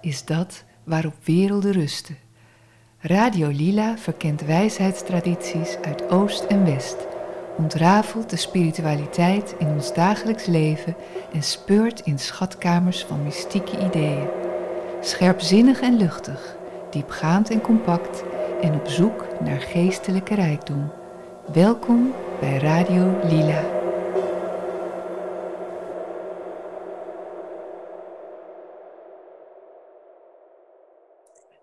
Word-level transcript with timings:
Is 0.00 0.24
dat 0.24 0.64
waarop 0.84 1.14
werelden 1.24 1.72
rusten? 1.72 2.16
Radio 2.98 3.48
Lila 3.48 3.96
verkent 3.98 4.40
wijsheidstradities 4.40 5.76
uit 5.82 6.10
Oost 6.10 6.44
en 6.44 6.64
West, 6.64 6.96
ontrafelt 7.56 8.30
de 8.30 8.36
spiritualiteit 8.36 9.54
in 9.58 9.66
ons 9.66 9.94
dagelijks 9.94 10.46
leven 10.46 10.96
en 11.32 11.42
speurt 11.42 12.00
in 12.00 12.18
schatkamers 12.18 13.04
van 13.04 13.22
mystieke 13.22 13.84
ideeën. 13.84 14.28
Scherpzinnig 15.00 15.80
en 15.80 15.96
luchtig, 15.96 16.56
diepgaand 16.90 17.50
en 17.50 17.60
compact 17.60 18.22
en 18.60 18.74
op 18.74 18.88
zoek 18.88 19.26
naar 19.44 19.60
geestelijke 19.60 20.34
rijkdom. 20.34 20.92
Welkom 21.52 22.12
bij 22.40 22.58
Radio 22.58 23.18
Lila. 23.28 23.81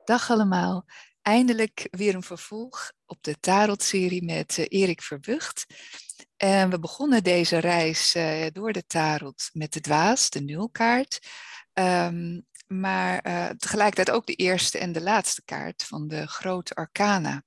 Dag 0.09 0.29
allemaal. 0.29 0.85
Eindelijk 1.21 1.87
weer 1.91 2.15
een 2.15 2.23
vervolg 2.23 2.91
op 3.05 3.17
de 3.23 3.39
Tarot-serie 3.39 4.23
met 4.23 4.57
uh, 4.57 4.65
Erik 4.67 5.01
Verbucht. 5.01 5.65
En 6.37 6.69
we 6.69 6.79
begonnen 6.79 7.23
deze 7.23 7.57
reis 7.57 8.15
uh, 8.15 8.45
door 8.51 8.73
de 8.73 8.85
Tarot 8.85 9.49
met 9.53 9.73
de 9.73 9.81
Dwaas, 9.81 10.29
de 10.29 10.41
nulkaart. 10.41 11.19
Um, 11.73 12.45
maar 12.67 13.27
uh, 13.27 13.49
tegelijkertijd 13.49 14.11
ook 14.17 14.25
de 14.25 14.33
eerste 14.33 14.77
en 14.77 14.91
de 14.91 15.01
laatste 15.01 15.41
kaart 15.45 15.83
van 15.83 16.07
de 16.07 16.27
grote 16.27 16.73
arcana. 16.73 17.43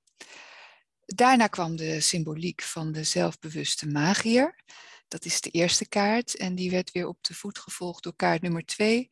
Daarna 1.04 1.46
kwam 1.46 1.76
de 1.76 2.00
symboliek 2.00 2.62
van 2.62 2.92
de 2.92 3.04
zelfbewuste 3.04 3.86
magier. 3.86 4.62
Dat 5.08 5.24
is 5.24 5.40
de 5.40 5.50
eerste 5.50 5.88
kaart 5.88 6.36
en 6.36 6.54
die 6.54 6.70
werd 6.70 6.90
weer 6.90 7.06
op 7.06 7.18
de 7.20 7.34
voet 7.34 7.58
gevolgd 7.58 8.02
door 8.02 8.16
kaart 8.16 8.42
nummer 8.42 8.64
twee, 8.64 9.08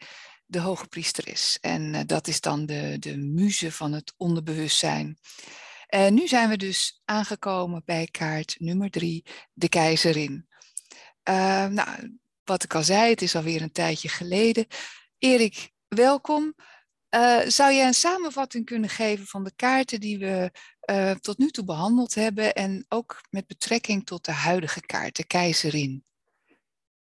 de 0.50 0.58
hoge 0.58 0.86
priesteres. 0.86 1.58
En 1.60 1.94
uh, 1.94 2.00
dat 2.06 2.26
is 2.28 2.40
dan 2.40 2.66
de, 2.66 2.96
de 2.98 3.16
muze 3.16 3.72
van 3.72 3.92
het 3.92 4.14
onderbewustzijn. 4.16 5.18
En 5.86 6.14
nu 6.14 6.28
zijn 6.28 6.48
we 6.48 6.56
dus 6.56 7.00
aangekomen 7.04 7.82
bij 7.84 8.06
kaart 8.06 8.56
nummer 8.58 8.90
drie, 8.90 9.24
de 9.52 9.68
keizerin. 9.68 10.48
Uh, 11.28 11.66
nou, 11.66 12.18
wat 12.44 12.62
ik 12.62 12.74
al 12.74 12.82
zei, 12.82 13.10
het 13.10 13.22
is 13.22 13.36
alweer 13.36 13.62
een 13.62 13.72
tijdje 13.72 14.08
geleden. 14.08 14.66
Erik, 15.18 15.70
welkom. 15.88 16.54
Zou 17.46 17.72
jij 17.72 17.86
een 17.86 17.94
samenvatting 17.94 18.64
kunnen 18.64 18.88
geven 18.90 19.26
van 19.26 19.44
de 19.44 19.52
kaarten 19.56 20.00
die 20.00 20.18
we 20.18 20.50
tot 21.20 21.38
nu 21.38 21.50
toe 21.50 21.64
behandeld 21.64 22.14
hebben 22.14 22.54
en 22.54 22.84
ook 22.88 23.20
met 23.30 23.46
betrekking 23.46 24.06
tot 24.06 24.24
de 24.24 24.32
huidige 24.32 24.80
kaart, 24.80 25.16
de 25.16 25.26
keizerin? 25.26 26.04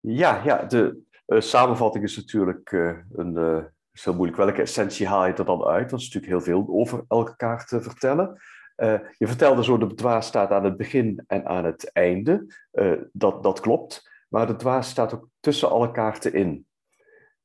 Ja, 0.01 0.43
ja 0.45 0.65
de 0.65 1.03
samenvatting 1.39 2.05
is 2.05 2.17
natuurlijk 2.17 2.73
een, 3.13 3.37
is 3.93 4.05
heel 4.05 4.15
moeilijk. 4.15 4.39
Welke 4.39 4.61
essentie 4.61 5.07
haal 5.07 5.27
je 5.27 5.33
er 5.33 5.45
dan 5.45 5.65
uit? 5.65 5.91
Dat 5.91 6.01
is 6.01 6.13
natuurlijk 6.13 6.33
heel 6.33 6.55
veel 6.55 6.75
over 6.75 7.05
elke 7.09 7.37
kaart 7.37 7.69
te 7.69 7.83
vertellen. 7.83 8.41
je 9.19 9.27
vertelde 9.27 9.65
zo, 9.65 9.79
de 9.79 9.95
dwaas 9.95 10.27
staat 10.27 10.51
aan 10.51 10.65
het 10.65 10.77
begin 10.77 11.25
en 11.27 11.47
aan 11.47 11.65
het 11.65 11.93
einde. 11.93 12.55
dat, 13.13 13.43
dat 13.43 13.61
klopt. 13.61 14.11
Maar 14.29 14.47
de 14.47 14.57
dwaas 14.57 14.89
staat 14.89 15.15
ook 15.15 15.29
tussen 15.41 15.71
alle 15.71 15.91
kaarten 15.91 16.33
in. 16.33 16.67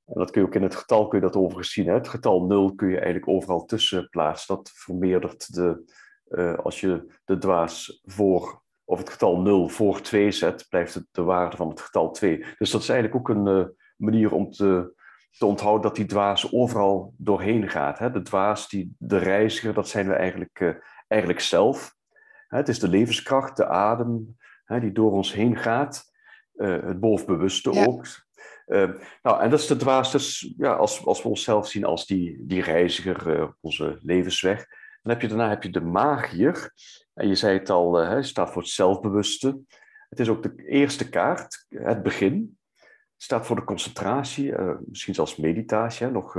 En 0.06 0.20
dat 0.20 0.32
kun 0.32 0.42
je 0.42 0.48
ook 0.48 0.56
in 0.56 0.64
het 0.64 0.76
getal 0.76 1.08
kun 1.08 1.20
je 1.20 1.26
dat 1.26 1.36
overigens 1.36 1.74
zien. 1.74 1.88
Hè? 1.88 1.94
Het 1.94 2.08
getal 2.08 2.46
0 2.46 2.76
kun 2.76 2.88
je 2.88 2.96
eigenlijk 2.96 3.28
overal 3.28 3.66
tussen 3.66 4.10
plaatsen. 4.10 4.56
Dat 4.56 4.72
vermeerdert 4.74 5.54
de, 5.54 5.94
uh, 6.30 6.58
als 6.58 6.80
je 6.80 7.20
de 7.26 7.38
dwaas 7.38 8.02
voor, 8.04 8.62
of 8.84 8.98
het 8.98 9.10
getal 9.10 9.42
0 9.42 9.70
voor 9.70 10.02
2 10.02 10.32
zet, 10.32 10.66
blijft 10.70 10.94
het 10.94 11.08
de 11.12 11.24
waarde 11.24 11.58
van 11.58 11.70
het 11.70 11.82
getal 11.82 12.12
2. 12.12 12.46
Dus 12.58 12.72
dat 12.72 12.82
is 12.82 12.90
eigenlijk 12.90 13.20
ook 13.20 13.36
een 13.36 13.48
uh, 13.48 13.66
manier 13.96 14.32
om 14.32 14.52
te, 14.52 14.94
te 15.38 15.46
onthouden 15.46 15.82
dat 15.82 15.96
die 15.96 16.06
dwaas 16.06 16.54
overal 16.54 17.14
doorheen 17.18 17.70
gaat. 17.70 18.00
Hè? 18.00 18.12
De 18.12 18.22
dwaas, 18.22 18.70
die, 18.70 18.96
de 18.98 19.18
reiziger, 19.18 19.74
dat 19.74 19.90
zijn 19.90 20.08
we 20.08 20.14
eigenlijk, 20.14 20.60
uh, 20.60 20.74
eigenlijk 21.08 21.42
zelf. 21.42 21.96
Het 22.48 22.68
is 22.68 22.80
de 22.80 22.88
levenskracht, 22.88 23.58
de 23.58 23.68
adem, 23.68 24.38
hè, 24.66 24.80
die 24.80 24.92
door 24.92 25.12
ons 25.12 25.34
heen 25.34 25.58
gaat. 25.58 26.14
het 26.56 27.00
bovenbewuste 27.00 27.74
ja. 27.74 27.86
ook. 27.86 28.06
Uh, 28.68 28.90
nou, 29.22 29.42
en 29.42 29.50
dat 29.50 29.60
is 29.60 29.68
de 29.68 29.76
dwaas, 29.76 30.12
dus, 30.12 30.54
ja, 30.58 30.74
als, 30.74 31.06
als 31.06 31.24
we 31.24 31.30
onszelf 31.30 31.68
zien 31.68 31.86
als 31.86 32.06
die, 32.06 32.44
die 32.46 32.62
reiziger, 32.62 33.38
uh, 33.38 33.48
onze 33.62 34.00
levensweg. 34.02 34.66
Dan 35.02 35.14
heb 35.14 35.22
je 35.22 35.28
daarna 35.28 35.50
heb 35.50 35.64
je 35.64 35.70
de 35.70 35.82
magier. 35.82 36.74
En 37.14 37.28
je 37.28 37.36
zei 37.36 37.58
het 37.58 37.70
al, 37.70 37.94
hij 37.94 38.24
staat 38.24 38.52
voor 38.52 38.62
het 38.62 38.72
zelfbewuste. 38.72 39.60
Het 40.10 40.20
is 40.20 40.30
ook 40.30 40.44
de 40.44 40.66
eerste 40.68 41.10
kaart, 41.10 41.66
het 41.70 42.04
begin. 42.04 42.58
Het 43.26 43.34
staat 43.34 43.46
voor 43.46 43.56
de 43.56 43.64
concentratie, 43.64 44.54
misschien 44.86 45.14
zelfs 45.14 45.36
meditatie, 45.36 46.06
hè, 46.06 46.12
nog 46.12 46.38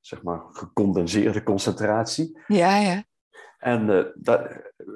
zeg 0.00 0.22
maar 0.22 0.40
gecondenseerde 0.50 1.42
concentratie. 1.42 2.38
Ja, 2.46 2.76
ja. 2.76 3.04
En 3.58 4.12
dat, 4.14 4.48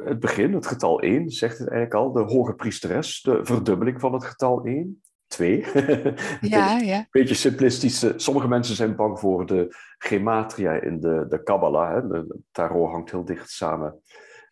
het 0.04 0.20
begin, 0.20 0.52
het 0.52 0.66
getal 0.66 1.00
1, 1.00 1.30
zegt 1.30 1.58
het 1.58 1.68
eigenlijk 1.68 1.94
al, 1.94 2.12
de 2.12 2.32
hoge 2.32 2.54
priesteres, 2.54 3.20
de 3.22 3.40
verdubbeling 3.42 4.00
van 4.00 4.12
het 4.12 4.24
getal 4.24 4.64
1 4.64 5.00
twee. 5.26 5.64
Ja, 6.40 6.78
ja. 6.78 7.06
Beetje 7.10 7.34
simplistisch. 7.34 8.06
Sommige 8.16 8.48
mensen 8.48 8.76
zijn 8.76 8.96
bang 8.96 9.18
voor 9.18 9.46
de 9.46 9.76
gematria 9.98 10.72
in 10.72 11.00
de, 11.00 11.24
de 11.28 11.42
Kabbalah. 11.42 11.94
Hè. 11.94 12.08
De 12.08 12.38
tarot 12.50 12.90
hangt 12.90 13.10
heel 13.10 13.24
dicht 13.24 13.50
samen 13.50 14.00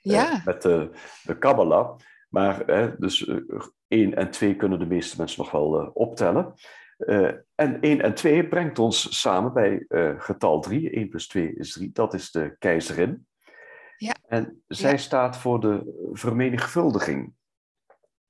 eh, 0.02 0.12
ja. 0.12 0.32
uh, 0.32 0.44
met 0.44 0.62
de, 0.62 0.90
de 1.22 1.38
Kabbalah. 1.38 1.96
Maar 2.28 2.62
hè, 2.66 2.98
dus 2.98 3.26
uh, 3.26 3.36
eh, 3.36 3.60
1 3.94 4.14
en 4.14 4.30
2 4.30 4.56
kunnen 4.56 4.78
de 4.78 4.86
meeste 4.86 5.16
mensen 5.16 5.42
nog 5.42 5.50
wel 5.50 5.82
uh, 5.82 5.88
optellen. 5.94 6.54
en 7.54 7.80
1 7.80 8.00
en 8.00 8.14
2 8.14 8.48
brengt 8.48 8.78
ons 8.78 9.20
samen 9.20 9.52
bij 9.52 9.84
getal 10.18 10.60
3. 10.60 10.90
1 10.90 11.08
plus 11.08 11.28
2 11.28 11.54
is 11.54 11.72
3. 11.72 11.90
Dat 11.92 12.14
is 12.14 12.30
de 12.30 12.56
keizerin. 12.58 13.26
Ja. 13.96 14.14
En 14.26 14.62
zij 14.68 14.90
Ja. 14.90 14.96
staat 14.96 15.36
voor 15.36 15.60
de 15.60 16.08
vermenigvuldiging 16.12 17.32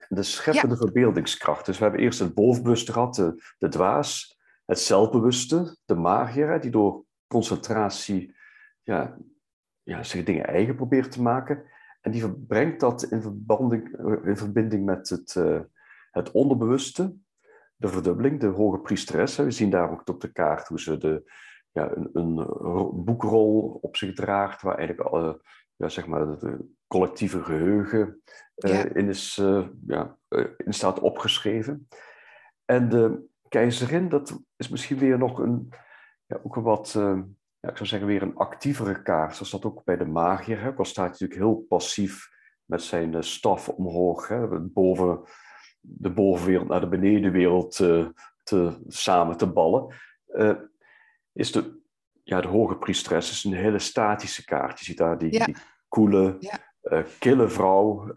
de 0.09 0.23
scheppende 0.23 0.77
verbeeldingskracht. 0.77 1.67
Dus 1.67 1.79
we 1.79 1.83
hebben 1.85 2.03
eerst 2.03 2.19
het 2.19 2.35
bovenbewuste 2.35 2.93
gehad, 2.93 3.15
de, 3.15 3.43
de 3.59 3.69
dwaas, 3.69 4.39
het 4.65 4.81
zelfbewuste, 4.81 5.77
de 5.85 5.95
magier, 5.95 6.49
hè, 6.51 6.59
die 6.59 6.71
door 6.71 7.05
concentratie 7.27 8.35
ja, 8.83 9.17
ja, 9.83 10.03
zich 10.03 10.25
dingen 10.25 10.47
eigen 10.47 10.75
probeert 10.77 11.11
te 11.13 11.23
maken. 11.23 11.65
En 12.05 12.11
die 12.11 12.33
brengt 12.33 12.81
dat 12.81 13.03
in, 13.03 13.23
verbanding, 13.23 13.99
in 14.25 14.37
verbinding 14.37 14.85
met 14.85 15.09
het, 15.09 15.35
uh, 15.35 15.61
het 16.11 16.31
onderbewuste, 16.31 17.15
de 17.77 17.89
verdubbeling, 17.89 18.41
de 18.41 18.47
hoge 18.47 18.79
priesteres. 18.79 19.37
We 19.37 19.51
zien 19.51 19.71
daar 19.71 19.91
ook 19.91 20.09
op 20.09 20.21
de 20.21 20.33
kaart 20.33 20.69
hoe 20.69 20.81
ze 20.81 20.99
de, 20.99 21.33
ja, 21.73 21.97
een, 21.97 22.11
een 22.13 22.35
boekrol 23.05 23.79
op 23.81 23.97
zich 23.97 24.15
draagt, 24.15 24.63
waar 24.63 24.77
eigenlijk 24.77 25.09
alle, 25.09 25.43
ja, 25.77 25.89
zeg 25.89 26.07
maar, 26.07 26.39
de 26.39 26.69
collectieve 26.87 27.43
geheugen 27.43 28.23
uh, 28.57 28.73
Ja. 28.73 28.95
in, 28.95 29.09
is, 29.09 29.39
uh, 29.43 29.67
ja, 29.87 30.19
in 30.57 30.73
staat 30.73 31.01
opgeschreven. 31.01 31.89
En 32.65 32.89
de 32.89 33.25
keizerin, 33.49 34.09
dat 34.09 34.41
is 34.57 34.69
misschien 34.69 34.99
weer 34.99 35.19
nog 35.19 35.39
een, 35.39 35.73
ja, 36.27 36.41
ook 36.43 36.57
een 36.57 36.63
wat, 36.63 37.01
ja, 37.65 37.71
ik 37.71 37.77
zou 37.77 37.89
zeggen, 37.89 38.09
weer 38.09 38.23
een 38.23 38.37
actievere 38.37 39.03
kaart. 39.03 39.35
Zoals 39.37 39.51
dat 39.51 39.65
ook 39.65 39.85
bij 39.85 39.97
de 39.97 40.05
magier. 40.07 40.61
Hè. 40.61 40.69
Ook 40.69 40.79
al 40.79 40.85
staat 40.85 41.05
hij 41.05 41.13
natuurlijk 41.13 41.41
heel 41.41 41.65
passief 41.69 42.29
met 42.65 42.83
zijn 42.83 43.23
staf 43.25 43.69
omhoog, 43.69 44.29
hè, 44.29 44.61
boven 44.61 45.21
de 45.81 46.11
bovenwereld 46.11 46.69
naar 46.69 46.81
de 46.81 46.89
benedenwereld 46.89 47.77
te, 48.43 48.79
samen 48.89 49.37
te 49.37 49.47
ballen. 49.47 49.95
is 51.33 51.53
de, 51.53 51.81
ja, 52.23 52.41
de 52.41 52.49
hoge 52.49 52.77
priesteres 52.77 53.31
is 53.31 53.45
een 53.45 53.53
hele 53.53 53.79
statische 53.79 54.45
kaart. 54.45 54.79
Je 54.79 54.85
ziet 54.85 54.97
daar 54.99 55.19
die, 55.19 55.33
Ja. 55.33 55.45
die 55.45 55.57
koele, 55.89 56.37
Ja. 56.41 56.59
uh, 56.83 57.05
kille 57.19 57.49
vrouw, 57.49 58.13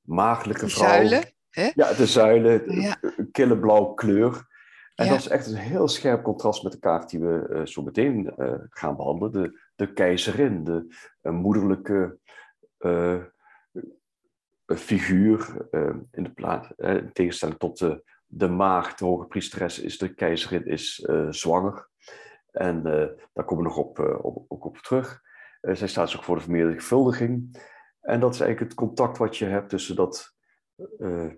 maagdelijke 0.00 0.64
De 0.64 0.70
vrouw. 0.70 0.88
zuilen, 0.88 1.32
hè? 1.50 1.70
Ja, 1.74 1.92
de 1.92 2.06
zuilen, 2.06 2.62
kille 3.32 3.58
blauwe 3.58 3.94
kleur. 3.94 4.46
En 4.94 5.04
Ja. 5.04 5.10
dat 5.10 5.20
is 5.20 5.28
echt 5.28 5.46
een 5.46 5.56
heel 5.56 5.88
scherp 5.88 6.22
contrast 6.22 6.62
met 6.62 6.72
de 6.72 6.78
kaart 6.78 7.10
die 7.10 7.20
we 7.20 7.46
uh, 7.50 7.66
zo 7.66 7.82
meteen 7.82 8.34
uh, 8.38 8.54
gaan 8.68 8.96
behandelen. 8.96 9.32
De, 9.32 9.60
de 9.74 9.92
keizerin, 9.92 10.64
de 10.64 10.94
een 11.22 11.34
moederlijke 11.34 12.18
uh, 12.78 13.22
figuur 14.66 15.68
in 16.10 16.22
de 16.22 16.32
plaats. 16.34 16.68
in 16.76 17.10
tegenstelling 17.12 17.58
tot 17.58 17.78
de, 17.78 18.04
de 18.26 18.48
maagd, 18.48 18.98
de 18.98 19.04
hoge 19.04 19.26
priesteres, 19.26 19.78
is 19.78 19.98
de 19.98 20.14
keizerin 20.14 20.66
is, 20.66 20.94
zwanger. 21.28 21.88
En 22.50 22.82
daar 23.32 23.44
komen 23.44 23.62
we 23.64 23.70
nog 23.70 23.76
op, 23.76 23.98
op, 24.22 24.44
ook 24.48 24.64
op 24.64 24.76
terug. 24.76 25.20
zij 25.60 25.88
staat 25.88 26.06
dus 26.06 26.16
ook 26.16 26.24
voor 26.24 26.36
de 26.36 26.42
vermenigvuldiging. 26.42 27.58
En 28.00 28.20
dat 28.20 28.34
is 28.34 28.40
eigenlijk 28.40 28.70
het 28.70 28.80
contact 28.80 29.18
wat 29.18 29.36
je 29.36 29.44
hebt 29.44 29.68
tussen, 29.68 29.96
dat, 29.96 30.34
uh, 30.98 31.32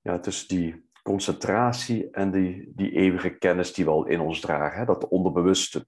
ja, 0.00 0.18
tussen 0.18 0.48
die 0.48 0.87
concentratie 1.08 2.08
en 2.10 2.30
die, 2.30 2.72
die 2.74 2.90
eeuwige 2.90 3.30
kennis 3.30 3.72
die 3.72 3.84
we 3.84 3.90
al 3.90 4.06
in 4.06 4.20
ons 4.20 4.40
dragen, 4.40 4.78
hè, 4.78 4.84
dat 4.84 5.08
onderbewuste. 5.08 5.86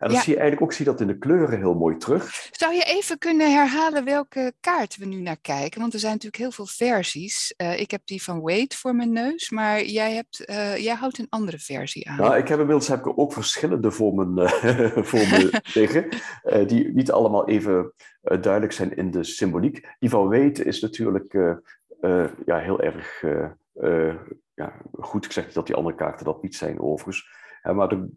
En 0.00 0.08
dan 0.08 0.20
zie 0.20 0.32
je 0.32 0.38
eigenlijk 0.38 0.70
ook 0.70 0.76
zie 0.76 0.84
dat 0.84 1.00
in 1.00 1.06
de 1.06 1.18
kleuren 1.18 1.58
heel 1.58 1.74
mooi 1.74 1.96
terug. 1.96 2.48
Zou 2.50 2.74
je 2.74 2.82
even 2.82 3.18
kunnen 3.18 3.52
herhalen 3.52 4.04
welke 4.04 4.52
kaart 4.60 4.96
we 4.96 5.06
nu 5.06 5.20
naar 5.20 5.40
kijken? 5.40 5.80
Want 5.80 5.92
er 5.92 5.98
zijn 5.98 6.12
natuurlijk 6.12 6.42
heel 6.42 6.50
veel 6.50 6.66
versies. 6.66 7.54
Uh, 7.56 7.80
ik 7.80 7.90
heb 7.90 8.00
die 8.04 8.22
van 8.22 8.40
Wade 8.40 8.74
voor 8.76 8.94
mijn 8.94 9.12
neus, 9.12 9.50
maar 9.50 9.84
jij, 9.84 10.14
hebt, 10.14 10.44
uh, 10.50 10.76
jij 10.76 10.94
houdt 10.94 11.18
een 11.18 11.26
andere 11.28 11.58
versie 11.58 12.08
aan. 12.08 12.16
Nou, 12.16 12.36
ik 12.36 12.48
heb 12.48 12.58
inmiddels 12.58 12.88
heb 12.88 12.98
ik 12.98 13.18
ook 13.18 13.32
verschillende 13.32 13.90
voor, 13.90 14.14
mijn, 14.14 14.48
uh, 14.48 14.96
voor 15.10 15.18
me 15.18 15.60
liggen, 15.74 16.08
die 16.66 16.92
niet 16.92 17.10
allemaal 17.10 17.48
even 17.48 17.92
duidelijk 18.22 18.72
zijn 18.72 18.96
in 18.96 19.10
de 19.10 19.24
symboliek. 19.24 19.88
Die 19.98 20.10
van 20.10 20.28
Wade 20.28 20.64
is 20.64 20.80
natuurlijk 20.80 21.32
ja, 22.46 22.58
heel 22.58 22.80
erg 22.80 23.22
ja, 24.60 24.80
goed. 24.92 25.24
Ik 25.24 25.32
zeg 25.32 25.52
dat 25.52 25.66
die 25.66 25.76
andere 25.76 25.96
kaarten 25.96 26.24
dat 26.24 26.42
niet 26.42 26.54
zijn 26.54 26.80
overigens. 26.80 27.28
maar 27.62 27.88
de, 27.88 28.08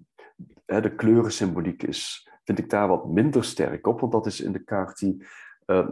de 0.66 0.96
kleurensymboliek 0.96 1.84
is, 1.84 2.30
vind 2.44 2.60
ik 2.60 2.70
daar 2.70 2.88
wat 2.88 3.08
minder 3.08 3.44
sterk 3.44 3.88
op, 3.88 4.00
want 4.00 4.12
dat 4.12 4.26
is 4.26 4.42
in 4.42 4.52
de 4.52 4.64
kaart 4.64 5.00
die 5.00 5.26
uh, 5.66 5.88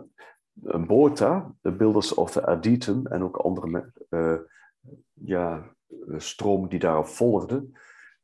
Bota, 0.88 1.53
de 1.62 1.71
Builders 1.71 2.13
of 2.13 2.31
the 2.31 2.45
Aditum 2.45 3.07
en 3.07 3.24
ook 3.24 3.38
andere 3.38 3.92
uh, 4.09 4.38
ja, 5.13 5.75
stromen 6.18 6.69
die 6.69 6.80
daarop 6.80 7.07
volgden, 7.07 7.74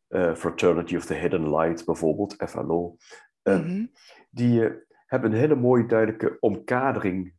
uh, 0.10 0.36
Fraternity 0.36 0.96
of 0.96 1.06
the 1.06 1.14
Hidden 1.14 1.56
Light 1.56 1.86
bijvoorbeeld, 1.86 2.36
FLO, 2.38 2.96
mm 3.44 3.92
die 4.30 4.86
hebben 5.06 5.32
een 5.32 5.38
hele 5.38 5.56
mooie 5.56 5.86
duidelijke 5.86 6.38
omkadering 6.40 7.34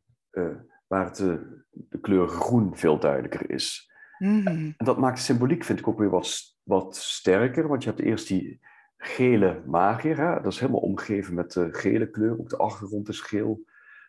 waar 0.86 1.14
de, 1.14 1.62
de 1.70 2.00
kleur 2.00 2.28
groen 2.28 2.76
veel 2.76 2.98
duidelijker 2.98 3.50
is. 3.50 3.87
Mm 4.18 4.46
En 4.76 4.84
dat 4.84 4.98
maakt 4.98 5.16
de 5.16 5.22
symboliek, 5.22 5.64
vind 5.64 5.78
ik, 5.78 5.88
ook 5.88 5.98
weer 5.98 6.10
wat, 6.10 6.58
wat 6.62 6.96
sterker, 6.96 7.68
want 7.68 7.82
je 7.82 7.88
hebt 7.88 8.02
eerst 8.02 8.28
die 8.28 8.60
gele 8.96 9.62
magier. 9.66 10.16
Hè? 10.16 10.42
Dat 10.42 10.52
is 10.52 10.60
helemaal 10.60 10.80
omgeven 10.80 11.34
met 11.34 11.52
de 11.52 11.68
gele 11.72 12.10
kleur. 12.10 12.38
Ook 12.38 12.48
de 12.48 12.56
achtergrond 12.56 13.08
is 13.08 13.20
geel. 13.20 13.64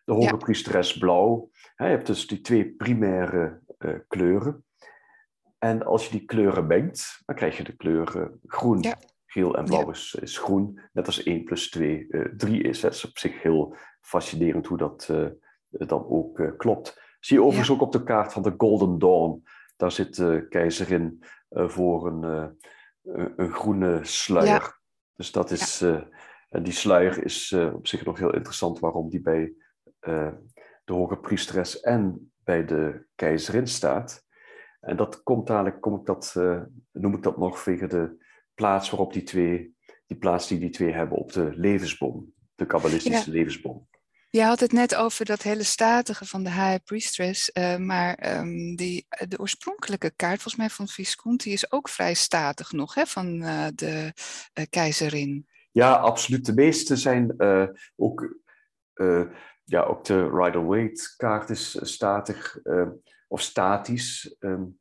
De 0.06 0.14
hoge 0.14 0.26
ja. 0.26 0.36
priesteres 0.36 0.98
blauw. 0.98 1.50
Hè? 1.76 1.86
Je 1.86 1.92
hebt 1.92 2.08
dus 2.08 2.28
die 2.28 2.42
twee 2.42 2.70
primaire 2.70 3.60
uh, 3.80 3.96
kleuren. 4.08 4.64
En 5.58 5.86
als 5.86 6.06
je 6.06 6.12
die 6.12 6.26
kleuren 6.26 6.68
mengt, 6.68 7.22
dan 7.26 7.36
krijg 7.36 7.58
je 7.58 7.64
de 7.64 7.76
kleuren 7.76 8.40
groen. 8.46 8.82
Ja. 8.82 8.98
Geel 9.26 9.58
en 9.58 9.66
blauw 9.66 9.86
ja. 9.86 9.92
is, 9.92 10.18
is, 10.22 10.38
groen, 10.38 10.80
net 10.94 11.06
als 11.06 11.24
1 11.24 11.44
plus 11.44 11.70
2 11.70 12.06
uh, 12.10 12.26
3 12.38 12.62
is. 12.62 12.82
Het 12.82 12.94
is 12.94 13.06
op 13.06 13.18
zich 13.18 13.42
heel 13.42 13.76
fascinerend 14.02 14.68
hoe 14.68 14.78
dat 14.78 15.08
uh, 15.12 15.28
dan 15.70 16.06
ook 16.08 16.40
uh, 16.40 16.52
klopt. 16.58 17.02
Zie 17.20 17.38
je 17.38 17.44
overigens 17.44 17.72
ook 17.72 17.82
op 17.82 17.92
de 17.92 18.04
kaart 18.04 18.34
van 18.34 18.42
de 18.42 18.54
Golden 18.58 19.00
Dawn. 19.00 19.44
Daar 19.80 19.92
zit 19.92 20.16
de 20.16 20.46
keizerin 20.50 21.24
voor 21.50 22.08
een, 22.08 22.58
een 23.36 23.54
groene 23.54 24.00
sluier. 24.02 24.80
Dus 25.16 25.32
dat 25.32 25.52
is, 25.52 25.80
ja. 25.80 26.10
uh, 26.50 26.64
die 26.64 26.74
sluier 26.74 27.24
is 27.24 27.54
op 27.54 27.88
zich 27.88 28.06
nog 28.06 28.20
heel 28.20 28.34
interessant 28.34 28.80
waarom 28.80 29.10
die 29.10 29.22
bij 29.22 29.54
de 30.84 30.94
hoge 30.94 31.18
priesteres 31.18 31.80
en 31.80 32.32
bij 32.44 32.66
de 32.66 33.06
keizerin 33.16 33.68
staat. 33.68 34.24
En 34.80 34.98
dat 34.98 35.24
komt 35.24 35.48
dadelijk, 35.48 35.82
kom 35.82 36.00
ik 36.00 36.06
dat, 36.06 36.34
noem 36.92 37.14
ik 37.16 37.24
dat 37.24 37.38
nog, 37.38 37.60
vegen 37.60 37.90
de 37.90 38.26
plaats 38.54 38.90
waarop 38.90 39.14
die 39.14 39.24
twee, 39.24 39.76
die 40.06 40.18
plaats 40.18 40.48
die 40.48 40.60
die 40.60 40.70
twee 40.70 40.92
hebben 40.92 41.18
op 41.18 41.32
de 41.32 41.50
levensboom, 41.56 42.34
de 42.56 42.66
kabbalistische 42.66 43.32
ja. 43.32 43.38
levensboom. 43.38 43.88
Je 44.32 44.44
had 44.44 44.60
het 44.60 44.72
net 44.72 44.96
over 44.96 45.26
dat 45.26 45.42
hele 45.42 45.64
statige 45.64 46.26
van 46.26 46.44
de 46.44 46.52
High 46.52 46.84
Priestess, 46.84 47.52
uh, 47.54 47.78
maar 47.78 48.38
um, 48.38 48.76
die, 48.76 49.06
de 49.28 49.40
oorspronkelijke 49.40 50.12
kaart, 50.16 50.42
volgens 50.42 50.56
mij 50.56 50.70
van 50.70 50.88
Visconti, 50.88 51.52
is 51.52 51.72
ook 51.72 51.90
vrij 51.90 52.14
statig 52.14 52.72
nog, 52.72 52.94
hè, 52.94 53.06
van 53.06 53.42
uh, 53.42 53.68
de 53.76 54.14
keizerin. 54.70 55.48
Ja, 55.72 55.94
absoluut. 55.94 56.46
De 56.46 56.54
meeste 56.54 56.96
zijn 56.96 57.36
ook, 57.96 58.40
ja, 59.64 59.84
ook 59.84 60.06
de 60.06 60.30
Rider-Waite 60.30 61.14
kaart 61.18 61.50
is 61.50 61.78
statig 61.82 62.58
of 63.28 63.42
statisch. 63.42 64.36
Um, 64.40 64.78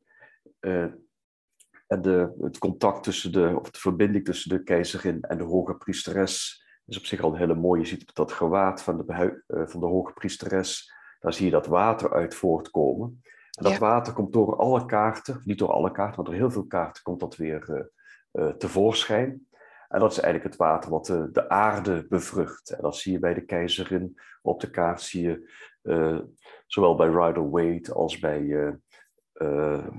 en 1.87 2.01
de, 2.01 2.35
het 2.41 2.57
contact 2.57 3.03
tussen 3.03 3.31
de, 3.31 3.57
of 3.59 3.71
de 3.71 3.79
verbinding 3.79 4.25
tussen 4.25 4.49
de 4.49 4.63
keizerin 4.63 5.21
en 5.21 5.37
de 5.37 5.43
hoge 5.43 5.75
priesteres 5.75 6.58
is 6.89 6.97
op 6.97 7.05
zich 7.05 7.21
al 7.21 7.31
een 7.31 7.37
hele 7.37 7.55
mooie. 7.55 7.81
Je 7.81 7.87
ziet 7.87 8.15
dat 8.15 8.31
gewaad 8.31 8.83
van 8.83 8.97
de, 8.97 9.41
uh, 9.47 9.61
van 9.65 9.79
de 9.79 9.85
hoge 9.85 10.13
priesteres, 10.13 10.93
daar 11.19 11.33
zie 11.33 11.45
je 11.45 11.51
dat 11.51 11.67
water 11.67 12.13
uit 12.13 12.35
voortkomen. 12.35 13.21
En 13.51 13.63
dat 13.63 13.77
water 13.77 14.13
komt 14.13 14.33
door 14.33 14.55
alle 14.55 14.85
kaarten, 14.85 15.41
niet 15.43 15.57
door 15.57 15.71
alle 15.71 15.91
kaarten, 15.91 16.15
maar 16.15 16.25
door 16.25 16.39
heel 16.39 16.51
veel 16.51 16.67
kaarten 16.67 17.03
komt 17.03 17.19
dat 17.19 17.35
weer 17.35 17.69
uh, 17.69 17.81
uh, 18.45 18.53
tevoorschijn. 18.53 19.47
En 19.87 19.99
dat 19.99 20.11
is 20.11 20.19
eigenlijk 20.19 20.53
het 20.53 20.61
water 20.61 20.89
wat 20.89 21.05
de, 21.05 21.29
de, 21.31 21.49
aarde 21.49 22.05
bevrucht. 22.09 22.69
En 22.69 22.81
dat 22.81 22.95
zie 22.95 23.11
je 23.11 23.19
bij 23.19 23.33
de 23.33 23.45
keizerin 23.45 24.19
op 24.41 24.59
de 24.59 24.69
kaart, 24.69 25.01
zie 25.01 25.21
je 25.21 25.49
zowel 26.67 26.95
bij 26.95 27.07
Rider-Waite 27.07 27.93
als 27.93 28.19
bij 28.19 28.73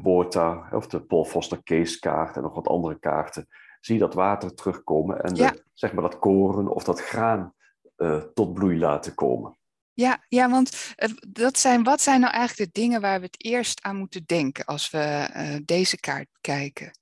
Bota, 0.02 0.68
of 0.72 0.86
de 0.86 1.02
Paul 1.02 1.24
Foster 1.24 1.62
Case 1.62 1.98
kaart 1.98 2.36
en 2.36 2.42
nog 2.42 2.54
wat 2.54 2.68
andere 2.68 2.98
kaarten 2.98 3.46
zie 3.80 3.98
dat 3.98 4.14
water 4.14 4.54
terugkomen 4.54 5.20
en 5.22 5.34
de, 5.34 5.64
zeg 5.74 5.92
maar 5.92 6.02
dat 6.02 6.18
koren 6.18 6.68
of 6.68 6.84
dat 6.84 7.00
graan 7.00 7.54
uh, 7.96 8.22
tot 8.34 8.54
bloei 8.54 8.78
laten 8.78 9.14
komen. 9.14 9.58
Ja, 9.92 10.24
ja 10.28 10.50
want 10.50 10.94
uh, 10.96 11.10
dat 11.28 11.58
zijn, 11.58 11.82
wat 11.82 12.00
zijn 12.00 12.20
nou 12.20 12.32
eigenlijk 12.32 12.72
de 12.72 12.80
dingen 12.80 13.00
waar 13.00 13.18
we 13.18 13.26
het 13.26 13.44
eerst 13.44 13.82
aan 13.82 13.96
moeten 13.96 14.22
denken 14.26 14.64
als 14.64 14.90
we 14.90 15.28
uh, 15.36 15.56
deze 15.64 16.00
kaart 16.00 16.28
bekijken? 16.32 16.98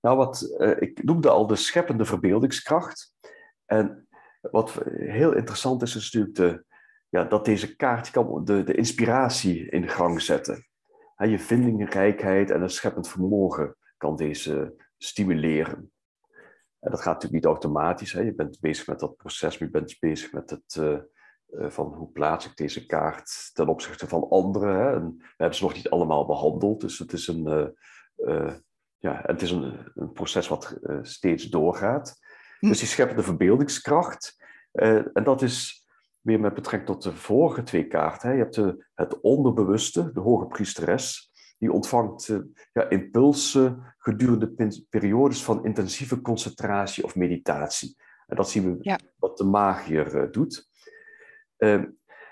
Nou, 0.00 0.16
wat, 0.16 0.54
ik 0.78 1.02
noemde 1.04 1.28
al 1.28 1.46
de 1.46 1.56
scheppende 1.56 2.04
verbeeldingskracht. 2.04 3.12
En 3.66 4.08
wat 4.40 4.82
heel 4.94 5.34
interessant 5.34 5.82
is, 5.82 5.96
is 5.96 6.04
natuurlijk 6.04 6.34
de, 6.34 6.64
ja, 7.08 7.24
dat 7.24 7.44
deze 7.44 7.76
kaart 7.76 8.10
kan 8.10 8.44
de, 8.44 8.62
de 8.62 8.74
inspiratie 8.74 9.70
in 9.70 9.88
gang 9.88 10.22
zetten. 10.22 10.66
je 11.16 11.38
vindingrijkheid 11.38 12.50
en 12.50 12.62
een 12.62 12.70
scheppend 12.70 13.08
vermogen 13.08 13.76
kan 13.96 14.16
deze 14.16 14.74
stimuleren. 14.98 15.92
En 16.80 16.90
dat 16.90 17.00
gaat 17.00 17.14
natuurlijk 17.14 17.44
niet 17.44 17.52
automatisch. 17.52 18.12
Hè. 18.12 18.20
Je 18.20 18.34
bent 18.34 18.60
bezig 18.60 18.86
met 18.86 18.98
dat 18.98 19.16
proces, 19.16 19.58
maar 19.58 19.68
je 19.68 19.74
bent 19.74 19.96
bezig 19.98 20.32
met 20.32 20.50
het 20.50 20.76
uh, 20.78 20.98
uh, 21.50 21.70
van 21.70 21.94
hoe 21.94 22.10
plaats 22.10 22.46
ik 22.46 22.56
deze 22.56 22.86
kaart 22.86 23.50
ten 23.52 23.68
opzichte 23.68 24.08
van 24.08 24.28
anderen. 24.28 24.76
Hè. 24.76 24.92
En 24.92 25.16
we 25.18 25.34
hebben 25.36 25.56
ze 25.56 25.64
nog 25.64 25.74
niet 25.74 25.90
allemaal 25.90 26.26
behandeld, 26.26 26.80
dus 26.80 26.98
het 26.98 27.12
is 27.12 27.26
een, 27.26 27.74
uh, 28.16 28.54
ja, 28.98 29.20
het 29.22 29.42
is 29.42 29.50
een, 29.50 29.90
een 29.94 30.12
proces 30.12 30.48
wat 30.48 30.78
steeds 31.02 31.44
doorgaat. 31.44 32.18
Hm. 32.58 32.68
Dus 32.68 32.78
die 32.78 32.88
scheppende 32.88 33.22
verbeeldingskracht. 33.22 34.36
en 34.72 35.24
dat 35.24 35.42
is 35.42 35.86
weer 36.20 36.40
met 36.40 36.54
betrekking 36.54 36.90
tot 36.90 37.02
de 37.02 37.12
vorige 37.12 37.62
twee 37.62 37.86
kaarten. 37.86 38.28
Hè. 38.28 38.34
Je 38.34 38.42
hebt 38.42 38.54
de, 38.54 38.86
het 38.94 39.20
onderbewuste, 39.20 40.12
de 40.12 40.20
hoge 40.20 40.46
priesteres 40.46 41.27
die 41.58 41.72
ontvangt 41.72 42.28
uh, 42.28 42.38
ja, 42.72 42.88
impulsen 42.88 43.94
gedurende 43.98 44.84
periodes 44.90 45.44
van 45.44 45.64
intensieve 45.64 46.20
concentratie 46.20 47.04
of 47.04 47.16
meditatie. 47.16 47.96
En 48.26 48.36
dat 48.36 48.50
zien 48.50 48.64
we 48.64 48.78
ja. 48.80 48.98
wat 49.16 49.36
de 49.36 49.44
magier 49.44 50.14
uh, 50.14 50.32
doet. 50.32 50.68
Uh, 51.58 51.84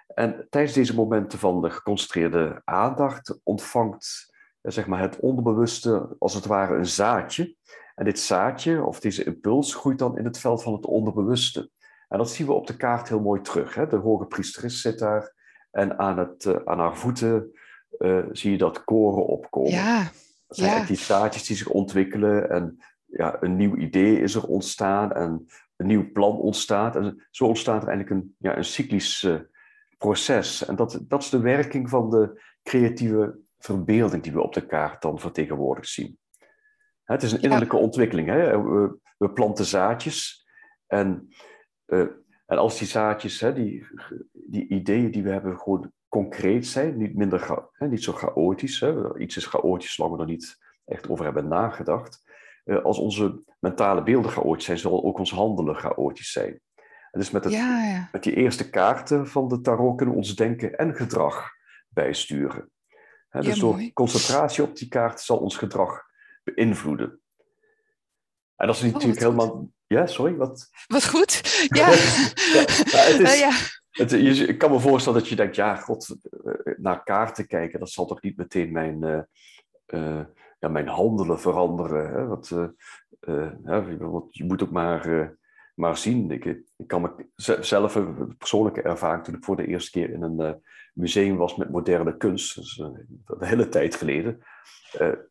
en 0.07 0.47
tijdens 0.51 0.75
deze 0.75 0.95
momenten 0.95 1.39
van 1.39 1.63
de 1.63 1.71
geconcentreerde 1.71 2.63
aandacht 2.65 3.41
ontvangt 3.43 4.35
eh, 4.61 4.73
zeg 4.73 4.87
maar 4.87 5.01
het 5.01 5.21
onderbewuste 5.21 6.17
als 6.19 6.35
het 6.35 6.47
ware 6.47 6.77
een 6.77 6.87
zaadje. 6.87 7.57
En 7.95 8.05
dit 8.05 8.19
zaadje 8.19 8.85
of 8.85 9.01
deze 9.01 9.25
impuls 9.25 9.75
groeit 9.75 9.99
dan 9.99 10.19
in 10.19 10.25
het 10.25 10.39
veld 10.39 10.63
van 10.63 10.73
het 10.73 10.87
onderbewuste. 10.87 11.71
En 12.09 12.19
dat 12.19 12.31
zien 12.31 12.47
we 12.47 12.53
op 12.53 12.67
de 12.67 12.77
kaart 12.77 13.09
heel 13.09 13.21
mooi 13.21 13.41
terug. 13.41 13.75
Hè? 13.75 13.87
De 13.87 13.97
hoge 13.97 14.27
priesteres 14.27 14.81
zit 14.81 14.99
daar 14.99 15.35
en 15.71 15.99
aan, 15.99 16.19
het, 16.19 16.65
aan 16.65 16.79
haar 16.79 16.97
voeten 16.97 17.53
uh, 17.99 18.25
zie 18.33 18.51
je 18.51 18.59
dat 18.59 18.85
koren 18.85 19.27
opkomen. 19.27 19.71
Ja. 19.71 20.11
Dat 20.47 20.57
zijn 20.57 20.81
ja. 20.81 20.87
die 20.87 20.97
zaadjes 20.97 21.47
die 21.47 21.57
zich 21.57 21.69
ontwikkelen 21.69 22.51
en 22.51 22.79
ja, 23.05 23.37
een 23.43 23.57
nieuw 23.57 23.77
idee 23.77 24.21
is 24.21 24.35
er 24.35 24.47
ontstaan 24.47 25.13
en 25.13 25.47
een 25.77 25.87
nieuw 25.87 26.13
plan 26.13 26.39
ontstaat. 26.39 26.97
En 26.97 27.27
zo 27.31 27.45
ontstaat 27.45 27.83
er 27.83 27.89
eigenlijk 27.89 28.23
een, 28.23 28.35
ja, 28.39 28.57
een 28.57 28.65
cyclisch 28.65 29.23
uh, 29.23 29.41
proces. 29.99 30.65
En 30.65 30.77
dat, 30.77 31.01
dat 31.03 31.23
is 31.23 31.31
de 31.31 31.41
werking 31.41 31.91
van 31.91 32.11
de 32.11 32.43
creatieve 32.63 33.39
verbeelding 33.59 34.23
die 34.23 34.33
we 34.33 34.43
op 34.43 34.55
de 34.55 34.67
kaart 34.67 35.03
dan 35.03 35.19
vertegenwoordigd 35.19 35.89
zien. 35.89 36.19
Het 37.03 37.23
is 37.23 37.33
een 37.33 37.43
innerlijke 37.43 37.77
ja. 37.77 37.83
ontwikkeling. 37.83 38.29
Hè? 38.29 38.63
We, 38.63 38.99
we, 39.19 39.31
planten 39.31 39.65
zaadjes 39.65 40.47
en, 40.87 41.29
uh, 41.87 42.07
en 42.47 42.59
als 42.59 42.79
die 42.79 42.89
zaadjes, 42.89 43.41
hè, 43.41 43.53
die, 43.53 43.87
die 44.33 44.69
ideeën 44.69 45.11
die 45.11 45.23
we 45.23 45.31
hebben, 45.31 45.59
gewoon 45.59 45.93
concreet 46.17 46.67
zijn, 46.67 46.97
niet, 46.97 47.15
minder 47.15 47.69
hè, 47.73 47.89
niet 47.89 48.03
zo 48.03 48.13
chaotisch. 48.13 48.81
Hè. 48.81 49.19
Iets 49.19 49.37
is 49.37 49.47
chaotisch 49.47 49.95
zolang 49.95 50.15
we 50.17 50.21
er 50.21 50.29
niet 50.29 50.59
echt 50.85 51.09
over 51.09 51.25
hebben 51.25 51.49
nagedacht. 51.49 52.25
Uh, 52.65 52.85
als 52.85 52.99
onze 52.99 53.43
mentale 53.61 54.03
beelden 54.03 54.31
chaotisch 54.31 54.65
zijn, 54.65 54.79
zal 54.79 55.05
ook 55.05 55.19
ons 55.19 55.31
handelen 55.31 55.77
chaotisch 55.77 56.33
zijn. 56.33 56.61
En 57.11 57.21
dus 57.21 57.31
met, 57.31 57.45
het, 57.45 57.53
ja, 57.53 57.85
ja. 57.85 58.09
met 58.13 58.23
die 58.23 58.35
eerste 58.35 58.71
kaarten 58.71 59.29
van 59.29 59.49
de 59.49 59.61
tarot 59.61 59.97
kunnen 59.97 60.15
we 60.15 60.21
ons 60.21 60.35
denken 60.35 60.77
en 60.77 60.95
gedrag 60.95 61.51
bijsturen. 61.89 62.71
Hè, 63.29 63.41
dus 63.41 63.55
ja, 63.55 63.61
door 63.61 63.93
concentratie 63.93 64.65
op 64.65 64.77
die 64.77 64.89
kaart 64.89 65.21
zal 65.21 65.39
ons 65.39 65.57
gedrag 65.57 66.03
beïnvloeden. 66.45 67.21
En 68.57 68.67
dat 68.67 68.77
is 68.77 68.83
natuurlijk 68.83 69.21
oh, 69.21 69.23
helemaal 69.23 69.71
Ja, 69.87 70.07
sorry, 70.07 70.37
wat? 70.37 70.69
Wat 70.87 71.09
goed, 71.09 71.41
ja. 71.69 71.89
ja, 72.95 73.03
het 73.11 73.21
is, 73.21 73.39
ja. 73.39 73.51
Het, 73.97 74.13
ik 74.49 74.59
kan 74.59 74.71
me 74.71 74.81
voorstellen 74.81 75.19
dat 75.19 75.29
je 75.29 75.37
denkt, 75.37 75.57
ja, 75.57 75.77
god, 75.77 76.17
naar 76.77 77.03
kaarten 77.03 77.47
kijken, 77.47 77.79
dat 77.79 77.91
zal 77.91 78.07
toch 78.07 78.23
niet 78.23 78.37
meteen 78.37 78.73
mijn, 78.73 79.03
uh, 79.87 80.25
ja, 80.59 80.69
mijn 80.69 80.89
handelen 80.89 81.41
veranderen. 81.41 82.11
Hè? 82.11 82.27
Wat, 82.27 82.49
je 84.31 84.45
moet 84.45 84.63
ook 84.63 84.71
maar 84.71 85.35
maar 85.77 85.97
zien. 85.97 86.31
Ik, 86.31 86.45
ik 86.77 86.87
kan 86.87 87.01
me 87.03 87.27
zelf 87.61 87.95
een 87.95 88.37
persoonlijke 88.37 88.83
ervaring 88.83 89.25
toen 89.25 89.35
ik 89.35 89.45
voor 89.45 89.57
de 89.57 89.67
eerste 89.67 89.91
keer 89.91 90.11
in 90.11 90.23
een 90.23 90.63
museum 90.95 91.37
was 91.37 91.57
met 91.57 91.71
moderne 91.71 92.17
kunst, 92.17 92.55
dus, 92.55 92.79
een 92.79 93.17
hele 93.39 93.69
tijd 93.69 93.95
geleden, 93.95 94.43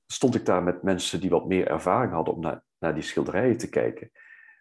stond 0.07 0.35
ik 0.35 0.45
daar 0.45 0.63
met 0.63 0.83
mensen 0.83 1.21
die 1.21 1.29
wat 1.29 1.47
meer 1.47 1.67
ervaring 1.67 2.11
hadden 2.11 2.33
om 2.33 2.41
naar, 2.41 2.63
naar 2.77 2.93
die 2.93 3.03
schilderijen 3.03 3.57
te 3.57 3.69
kijken. 3.69 4.11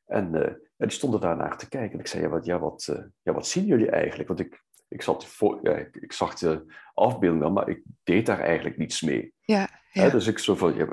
En, 0.06 0.34
en 0.34 0.58
die 0.76 0.90
stonden 0.90 1.20
daar 1.20 1.36
naar 1.36 1.58
te 1.58 1.68
kijken. 1.68 1.92
En 1.92 2.00
ik 2.00 2.06
zei, 2.06 2.22
ja, 2.22 2.28
wat, 2.28 2.44
ja, 2.44 2.58
wat, 2.58 3.02
ja, 3.22 3.32
wat 3.32 3.46
zien 3.46 3.64
jullie 3.64 3.90
eigenlijk? 3.90 4.28
Want 4.28 4.40
ik, 4.40 4.62
ik, 4.88 5.02
zat 5.02 5.26
voor, 5.26 5.58
ja, 5.62 5.72
ik, 5.72 5.96
ik 5.96 6.12
zag 6.12 6.34
de 6.34 6.64
afbeelding 6.94 7.52
maar 7.52 7.68
ik 7.68 7.82
deed 8.02 8.26
daar 8.26 8.40
eigenlijk 8.40 8.76
niets 8.76 9.02
mee. 9.02 9.34
Ja, 9.40 9.68
ja. 9.90 10.08
dus 10.08 10.26
ik 10.26 10.38
zo 10.38 10.54
van, 10.54 10.74
ja, 10.74 10.86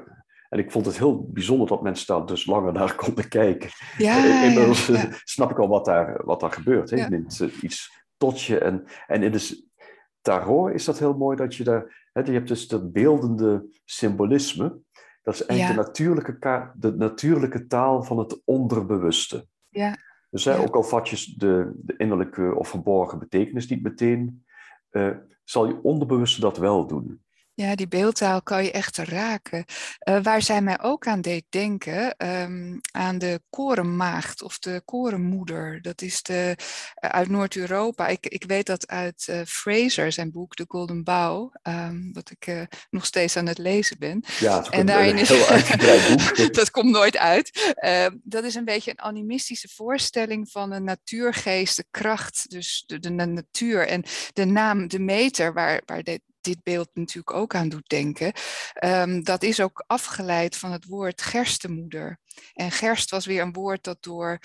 en 0.52 0.60
ik 0.60 0.72
vond 0.72 0.86
het 0.86 0.98
heel 0.98 1.28
bijzonder 1.30 1.68
dat 1.68 1.82
mensen 1.82 2.08
daar 2.08 2.26
dus 2.26 2.46
langer 2.46 2.74
naar 2.74 2.96
konden 2.96 3.28
kijken. 3.28 3.70
Ja, 3.98 4.44
Inmiddels 4.44 4.88
ja, 4.88 5.10
snap 5.24 5.52
ik 5.52 5.60
al 5.60 5.68
wat 5.68 5.86
daar, 5.86 6.26
wat 6.26 6.40
daar 6.40 6.52
gebeurt. 6.52 6.90
Je 6.90 6.96
neemt 6.96 7.40
eh, 7.40 7.64
iets 7.64 8.04
tot 8.18 8.42
je. 8.42 8.60
En, 8.60 8.86
en 9.08 9.24
in 9.24 9.32
de 9.32 9.68
tarot 10.22 10.74
is 10.74 10.86
dat 10.86 11.00
heel 11.00 11.18
mooi 11.18 11.38
dat 11.38 11.56
je 11.56 11.64
daar... 11.64 12.10
Je 12.14 12.32
hebt 12.32 12.48
dus 12.48 12.68
dat 12.68 12.92
beeldende 12.92 13.66
symbolisme. 13.86 14.80
Dat 15.22 15.34
is 15.34 15.46
eigenlijk 15.46 15.80
de, 15.80 15.88
natuurlijke 15.88 16.72
de 16.76 16.96
natuurlijke 16.96 17.68
taal 17.68 18.04
van 18.04 18.18
het 18.18 18.42
onderbewuste. 18.46 19.48
Ja. 19.70 19.98
Dus 20.30 20.46
hè, 20.46 20.60
ook 20.60 20.76
al 20.76 20.84
vat 20.84 21.10
je 21.10 21.34
de, 21.38 21.72
de 21.76 21.94
innerlijke 21.98 22.56
of 22.56 22.68
verborgen 22.70 23.20
betekenis 23.20 23.68
niet 23.68 23.84
meteen... 23.84 24.46
Uh, 24.92 25.16
zal 25.44 25.68
je 25.68 25.84
onderbewuste 25.84 26.42
dat 26.42 26.58
wel 26.58 26.88
doen. 26.88 27.22
Ja, 27.62 27.76
die 27.76 27.88
beeldtaal 27.88 28.42
kan 28.42 28.64
je 28.64 28.72
echt 28.72 28.98
raken. 28.98 29.66
Uh, 30.10 30.24
waar 30.24 30.42
zij 30.42 30.62
mij 30.62 30.82
ook 30.82 31.08
aan 31.08 31.22
deed 31.22 31.46
denken, 31.50 32.16
um, 32.18 32.80
aan 32.92 33.18
de 33.18 33.42
korenmaagd 33.50 34.42
of 34.42 34.60
de 34.60 34.82
korenmoeder. 34.86 35.82
Dat 35.82 36.02
is 36.02 36.22
de, 36.22 36.56
uh, 36.58 37.10
uit 37.10 37.30
Noord-Europa. 37.30 38.08
Ik, 38.08 38.28
ik 38.28 38.44
weet 38.44 38.66
dat 38.66 38.88
uit 38.88 39.28
uh, 39.30 39.42
Fraser, 39.46 40.12
zijn 40.12 40.32
boek 40.32 40.56
De 40.56 40.66
Golden 40.68 41.04
Bow, 41.04 41.54
um, 41.64 42.14
wat 42.14 42.32
ik 42.32 42.68
nog 42.90 43.06
steeds 43.06 43.38
aan 43.38 43.48
het 43.48 43.58
lezen 43.58 44.00
ben. 44.00 44.24
Ja, 44.40 44.62
is 44.62 44.70
en 44.70 44.86
daarin 44.86 45.18
een 45.18 45.26
heel 45.26 45.48
uitgebreid 45.48 46.08
boek. 46.08 46.54
dat 46.60 46.72
komt 46.72 46.92
nooit 46.92 47.18
uit. 47.18 47.74
Ehm, 47.76 48.18
dat 48.24 48.44
is 48.44 48.56
een 48.56 48.66
beetje 48.66 48.92
een 48.92 49.02
animistische 49.02 49.70
voorstelling 49.76 50.52
van 50.52 50.72
een 50.72 50.84
natuurgeest, 50.84 51.76
de 51.76 51.86
kracht, 51.92 52.50
dus 52.50 52.84
de, 52.86 53.00
de, 53.00 53.16
de 53.16 53.26
natuur. 53.26 53.88
En 53.88 54.04
de 54.34 54.46
naam 54.46 54.88
de 54.88 55.00
meter, 55.00 55.54
waar, 55.54 55.82
waar 55.86 56.04
dit, 56.04 56.22
dit 56.42 56.64
beeld 56.64 56.90
natuurlijk 56.94 57.36
ook 57.36 57.56
aan 57.56 57.70
doet 57.70 57.90
denken. 57.90 58.34
Um, 58.84 59.24
dat 59.24 59.44
is 59.44 59.62
ook 59.62 59.84
afgeleid 59.88 60.56
van 60.56 60.72
het 60.72 60.86
woord 60.86 61.22
gerstemoeder. 61.22 62.20
En 62.54 62.72
gerst 62.72 63.10
was 63.10 63.26
weer 63.26 63.42
een 63.42 63.54
woord 63.54 63.84
dat 63.84 63.98
door 64.04 64.40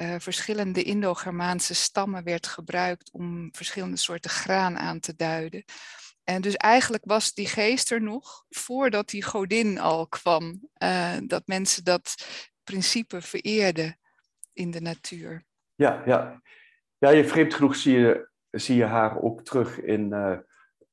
uh, 0.00 0.14
verschillende 0.18 0.82
Indo-Germaanse 0.82 1.74
stammen 1.74 2.24
werd 2.24 2.46
gebruikt 2.46 3.10
om 3.12 3.48
verschillende 3.52 3.96
soorten 3.96 4.30
graan 4.30 4.78
aan 4.78 5.00
te 5.00 5.14
duiden. 5.16 5.64
En 6.24 6.42
dus 6.42 6.56
eigenlijk 6.56 7.04
was 7.06 7.34
die 7.34 7.46
geest 7.46 7.90
er 7.90 8.02
nog 8.02 8.44
voordat 8.48 9.08
die 9.08 9.22
godin 9.22 9.78
al 9.78 10.06
kwam. 10.06 10.68
Uh, 10.82 11.16
dat 11.26 11.46
mensen 11.46 11.84
dat 11.84 12.26
principe 12.64 13.20
vereerden 13.20 13.98
in 14.52 14.70
de 14.70 14.80
natuur. 14.80 15.44
Ja, 15.74 16.02
ja. 16.06 16.42
ja 16.98 17.10
je 17.10 17.24
vreemd 17.24 17.54
genoeg 17.54 17.76
zie 17.76 17.98
je, 17.98 18.28
zie 18.50 18.76
je 18.76 18.84
haar 18.84 19.22
ook 19.22 19.44
terug 19.44 19.80
in 19.80 20.12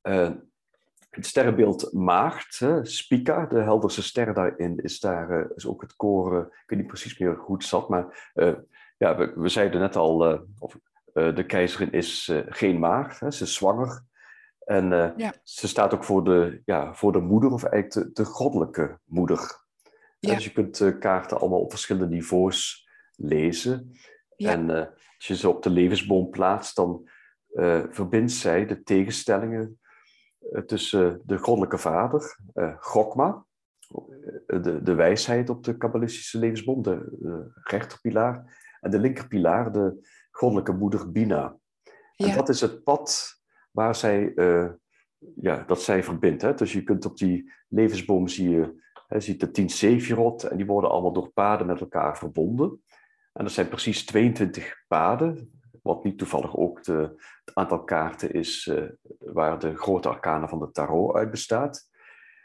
uh, 0.02 0.30
het 1.10 1.26
sterrenbeeld 1.26 1.92
Maagd, 1.92 2.58
hè, 2.58 2.84
Spica, 2.84 3.46
de 3.46 3.60
helderste 3.60 4.02
ster 4.02 4.34
daarin, 4.34 4.78
is 4.78 5.00
daar 5.00 5.30
uh, 5.30 5.46
is 5.54 5.66
ook 5.66 5.80
het 5.80 5.96
koren, 5.96 6.46
ik 6.46 6.62
weet 6.66 6.78
niet 6.78 6.88
precies 6.88 7.18
meer 7.18 7.36
hoe 7.36 7.56
het 7.56 7.64
zat, 7.64 7.88
maar 7.88 8.30
uh, 8.34 8.54
ja, 8.98 9.16
we, 9.16 9.32
we, 9.34 9.48
zeiden 9.48 9.80
net 9.80 9.96
al, 9.96 10.32
uh, 10.32 10.40
of, 10.58 10.78
de 11.12 11.44
keizerin 11.46 11.92
is 11.92 12.32
geen 12.48 12.78
maagd, 12.78 13.20
hè, 13.20 13.30
ze 13.30 13.42
is 13.42 13.54
zwanger. 13.54 14.04
En 14.58 15.14
ja. 15.16 15.34
ze 15.42 15.68
staat 15.68 15.94
ook 15.94 16.04
voor 16.04 16.24
de, 16.24 16.62
ja, 16.64 16.94
voor 16.94 17.12
de 17.12 17.20
moeder, 17.20 17.50
of 17.52 17.64
eigenlijk 17.64 18.06
de, 18.14 18.22
de 18.22 18.28
goddelijke 18.28 18.98
moeder. 19.04 19.64
Ja. 20.18 20.34
Dus 20.34 20.44
je 20.44 20.52
kunt 20.52 20.98
kaarten 20.98 21.40
allemaal 21.40 21.60
op 21.60 21.70
verschillende 21.70 22.14
niveaus 22.14 22.88
lezen. 23.16 23.92
Ja. 24.36 24.50
En 24.50 24.70
als 25.16 25.26
je 25.26 25.36
ze 25.36 25.48
op 25.48 25.62
de 25.62 25.70
levensboom 25.70 26.30
plaatst, 26.30 26.76
dan 26.76 27.08
verbindt 27.90 28.32
zij 28.32 28.66
de 28.66 28.82
tegenstellingen 28.82 29.79
eh, 29.79 29.79
tussen 30.66 31.22
de 31.24 31.38
goddelijke 31.38 31.78
vader, 31.78 32.38
uh, 32.54 32.74
Gokma, 32.78 33.44
eh, 34.46 34.62
de, 34.62 34.82
de 34.82 34.94
wijsheid 34.94 35.50
op 35.50 35.64
de 35.64 35.76
kabbalistische 35.76 36.38
levensbond, 36.38 36.84
de, 36.84 37.16
de 37.20 37.50
rechterpilaar, 37.64 38.58
en 38.80 38.90
de 38.90 38.98
linkerpilaar, 38.98 39.72
de 39.72 40.08
goddelijke 40.30 40.72
moeder 40.72 41.12
Bina. 41.12 41.56
Ja. 42.12 42.26
En 42.26 42.34
dat 42.34 42.48
is 42.48 42.60
het 42.60 42.82
pad 42.82 43.34
waar 43.70 43.94
zij, 43.94 44.32
uh, 44.34 44.70
ja, 45.34 45.64
dat 45.66 45.82
zij 45.82 46.02
verbindt. 46.02 46.42
Hè? 46.42 46.54
Dus 46.54 46.72
je 46.72 46.82
kunt 46.82 47.04
op 47.04 47.16
die 47.16 47.52
levensboom 47.68 48.28
zie 48.28 48.50
je, 48.50 48.82
hè, 49.06 49.20
ziet 49.20 49.40
de 49.40 49.50
tien 49.50 49.68
Sefirot 49.68 50.42
en 50.44 50.56
die 50.56 50.66
worden 50.66 50.90
allemaal 50.90 51.12
door 51.12 51.28
paden 51.28 51.66
met 51.66 51.80
elkaar 51.80 52.18
verbonden. 52.18 52.82
En 53.32 53.44
dat 53.44 53.52
zijn 53.52 53.68
precies 53.68 54.04
22 54.04 54.84
paden, 54.88 55.59
wat 55.82 56.04
niet 56.04 56.18
toevallig 56.18 56.56
ook 56.56 56.84
de, 56.84 57.22
het 57.44 57.54
aantal 57.54 57.84
kaarten 57.84 58.32
is 58.32 58.66
uh, 58.66 58.88
waar 59.18 59.58
de 59.58 59.76
grote 59.76 60.08
arcana 60.08 60.48
van 60.48 60.58
de 60.58 60.70
tarot 60.70 61.14
uit 61.14 61.30
bestaat. 61.30 61.88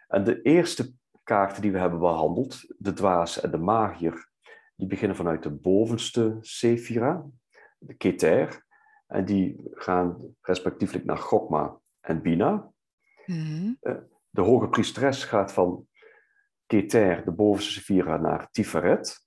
En 0.08 0.24
de 0.24 0.42
eerste 0.42 0.94
kaarten 1.24 1.62
die 1.62 1.72
we 1.72 1.80
hebben 1.80 2.00
behandeld, 2.00 2.74
de 2.77 2.94
dwaas 2.94 3.42
en 3.42 3.51
de 3.51 3.58
magier, 3.58 4.30
die 4.75 4.88
beginnen 4.88 5.18
vanuit 5.18 5.44
de 5.44 5.51
bovenste 5.51 6.38
Sephira, 6.42 7.25
de 7.77 7.94
Keter. 7.94 8.63
En 9.08 9.25
die 9.25 9.72
gaan 9.72 10.36
respectievelijk 10.42 11.06
naar 11.06 11.18
Gokma 11.18 11.80
en 12.00 12.22
Bina. 12.22 12.72
Mm 13.25 13.77
De 14.30 14.42
hoge 14.42 14.70
priesteres 14.70 15.24
gaat 15.24 15.54
van 15.54 15.88
Keter, 16.65 17.25
de 17.25 17.32
bovenste 17.32 17.72
Sephira, 17.72 18.18
naar 18.18 18.50
Tiferet. 18.51 19.25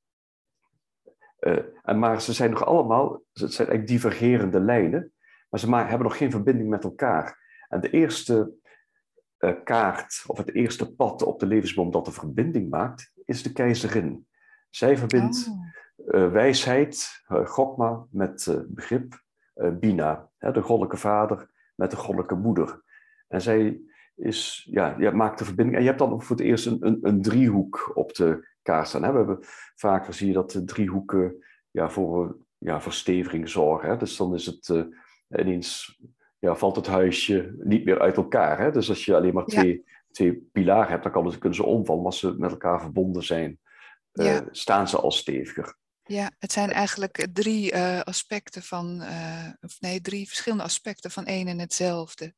Uh, 1.41 1.59
en 1.83 1.99
maar 1.99 2.23
ze 2.23 2.33
zijn 2.33 2.51
nog 2.51 2.65
allemaal, 2.65 3.13
het 3.33 3.53
zijn 3.53 3.69
eigenlijk 3.69 3.87
divergerende 3.87 4.61
lijnen, 4.61 5.13
maar 5.49 5.61
ze 5.61 5.69
maar, 5.69 5.89
hebben 5.89 6.07
nog 6.07 6.17
geen 6.17 6.31
verbinding 6.31 6.69
met 6.69 6.85
elkaar. 6.85 7.47
En 7.69 7.81
de 7.81 7.91
eerste 7.91 8.53
uh, 9.39 9.55
kaart, 9.65 10.25
of 10.27 10.39
het 10.39 10.55
eerste 10.55 10.95
pad 10.95 11.23
op 11.23 11.41
de 11.41 11.47
levensboom 11.47 11.91
dat 11.91 12.05
de 12.05 12.13
verbinding 12.13 12.71
maakt, 12.71 13.13
is 13.25 13.43
de 13.43 13.53
keizerin. 13.53 14.27
Zij 14.71 14.97
verbindt 14.97 15.49
oh. 15.97 16.15
uh, 16.15 16.33
wijsheid, 16.33 17.23
Gokma, 17.45 18.07
met 18.11 18.65
begrip, 18.69 19.23
Bina, 19.81 20.31
hè, 20.39 20.53
de 20.53 20.63
goddelijke 20.63 20.97
vader, 20.97 21.51
met 21.75 21.91
de 21.91 21.97
goddelijke 21.97 22.35
moeder. 22.35 22.83
En 23.29 23.41
zij 23.41 23.81
is, 24.15 24.69
ja, 24.71 24.95
ja, 24.99 25.11
maakt 25.11 25.39
de 25.39 25.45
verbinding. 25.45 25.77
En 25.77 25.83
je 25.83 25.89
hebt 25.89 26.01
dan 26.01 26.23
voor 26.23 26.37
het 26.37 26.45
eerst 26.45 26.67
een, 26.67 26.87
een, 26.87 26.99
een 27.01 27.23
driehoek 27.23 27.91
op 27.95 28.15
de 28.15 28.49
kaart 28.69 28.89
staan. 28.89 29.03
Hè? 29.03 29.11
We 29.11 29.17
hebben 29.17 29.39
vaker 29.75 30.15
zie 30.15 30.27
je 30.27 30.33
dat 30.33 30.51
de 30.51 30.65
driehoeken 30.65 31.45
ja, 31.71 31.91
voor 31.91 32.37
ja, 32.59 32.81
versteviging 32.81 33.49
zorgen. 33.49 33.89
Hè? 33.89 33.97
Dus 33.97 34.17
dan 34.17 34.35
is 34.35 34.47
het 34.47 34.69
uh, 34.69 34.85
ineens 35.29 35.99
ja, 36.39 36.57
valt 36.57 36.77
het 36.77 36.87
huisje 36.87 37.55
niet 37.59 37.85
meer 37.85 38.01
uit 38.01 38.17
elkaar. 38.17 38.59
Hè? 38.59 38.71
Dus 38.71 38.89
als 38.89 39.05
je 39.05 39.15
alleen 39.15 39.35
maar 39.35 39.45
twee, 39.45 39.85
twee 40.11 40.49
pilaren 40.53 40.91
hebt, 40.91 41.03
dan 41.03 41.13
kan 41.13 41.27
het, 41.27 41.39
kunnen 41.39 41.59
ze 41.59 41.65
omvallen. 41.65 42.03
Maar 42.03 42.11
als 42.11 42.21
ze 42.21 42.35
met 42.39 42.51
elkaar 42.51 42.81
verbonden 42.81 43.23
zijn, 43.23 43.59
uh, 44.13 44.39
staan 44.51 44.89
ze 44.89 45.01
al 45.01 45.11
steviger. 45.11 45.77
Ja, 46.03 46.31
het 46.39 46.53
zijn 46.53 46.71
eigenlijk 46.71 47.27
drie 47.33 47.73
uh, 47.73 48.01
aspecten 48.01 48.63
van, 48.63 49.03
of 49.61 49.81
nee, 49.81 50.01
drie 50.01 50.27
verschillende 50.27 50.65
aspecten 50.65 51.11
van 51.11 51.25
één 51.25 51.47
en 51.47 51.59
hetzelfde. 51.59 52.35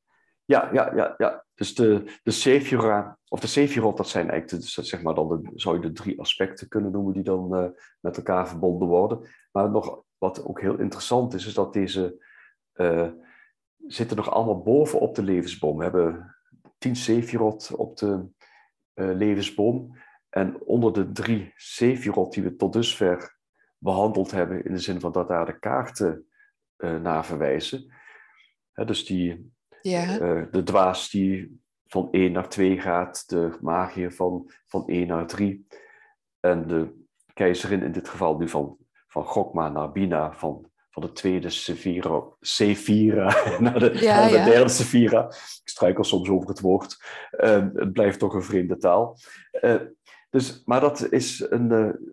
Ja, 0.50 0.70
ja, 0.72 0.94
ja, 0.94 1.14
ja. 1.18 1.44
Dus 1.54 1.74
de, 1.74 2.18
de 2.22 2.30
Sephira, 2.30 3.18
of 3.28 3.40
de 3.40 3.46
Sephirot, 3.46 3.96
dat 3.96 4.08
zijn 4.08 4.30
eigenlijk, 4.30 4.64
de, 4.64 4.82
zeg 4.82 5.02
maar 5.02 5.14
dan 5.14 5.28
de, 5.28 5.50
zou 5.54 5.74
je 5.74 5.80
de 5.80 5.92
drie 5.92 6.20
aspecten 6.20 6.68
kunnen 6.68 6.92
noemen 6.92 7.12
die 7.12 7.22
dan 7.22 7.56
uh, 7.56 7.68
met 8.00 8.16
elkaar 8.16 8.48
verbonden 8.48 8.88
worden. 8.88 9.28
Maar 9.52 9.70
nog 9.70 10.02
wat 10.18 10.44
ook 10.44 10.60
heel 10.60 10.78
interessant 10.78 11.34
is, 11.34 11.46
is 11.46 11.54
dat 11.54 11.72
deze 11.72 12.24
uh, 12.74 13.10
zitten 13.86 14.16
nog 14.16 14.30
allemaal 14.30 14.62
bovenop 14.62 15.14
de 15.14 15.22
levensboom. 15.22 15.76
We 15.76 15.82
hebben 15.82 16.36
tien 16.78 16.96
Sephirot 16.96 17.74
op 17.74 17.96
de 17.96 18.28
uh, 18.94 19.14
levensboom. 19.14 19.96
En 20.28 20.60
onder 20.60 20.92
de 20.92 21.12
drie 21.12 21.52
Sephirot 21.56 22.32
die 22.32 22.42
we 22.42 22.56
tot 22.56 22.72
dusver 22.72 23.38
behandeld 23.78 24.30
hebben, 24.30 24.64
in 24.64 24.72
de 24.72 24.80
zin 24.80 25.00
van 25.00 25.12
dat 25.12 25.28
daar 25.28 25.46
de 25.46 25.58
kaarten 25.58 26.24
naar 26.76 27.24
verwijzen. 27.24 27.92
dus 28.72 29.04
die 29.04 29.52
ja. 29.82 30.20
Uh, 30.20 30.42
de 30.50 30.62
dwaas 30.62 31.10
die 31.10 31.60
van 31.86 32.08
1 32.10 32.32
naar 32.32 32.48
2 32.48 32.80
gaat, 32.80 33.28
de 33.28 33.58
magier 33.60 34.12
van, 34.12 34.50
van 34.66 34.86
1 34.86 35.06
naar 35.06 35.26
3. 35.26 35.66
En 36.40 36.66
de 36.66 37.04
keizerin 37.32 37.82
in 37.82 37.92
dit 37.92 38.08
geval 38.08 38.38
nu 38.38 38.48
van, 38.48 38.76
van 39.08 39.24
Gokma 39.24 39.68
naar 39.68 39.92
Bina, 39.92 40.32
van, 40.32 40.70
van 40.90 41.02
de 41.02 41.12
tweede 41.12 41.50
Sephira, 41.50 42.22
Sephira 42.40 43.34
naar 43.60 43.78
de, 43.78 43.98
Ja, 44.00 44.20
naar 44.20 44.28
de 44.28 44.36
ja. 44.36 44.44
derde 44.44 44.68
Sephira. 44.68 45.26
Ik 45.26 45.68
struikel 45.68 46.04
soms 46.04 46.28
over 46.28 46.48
het 46.48 46.60
woord. 46.60 47.04
Eh, 47.30 47.66
het 47.74 47.92
blijft 47.92 48.18
toch 48.18 48.34
een 48.34 48.42
vreemde 48.42 48.76
taal. 48.76 49.16
Eh, 49.50 49.80
dus, 50.30 50.62
maar 50.64 50.80
dat 50.80 51.12
is 51.12 51.46
een, 51.48 51.72
eh, 51.72 52.10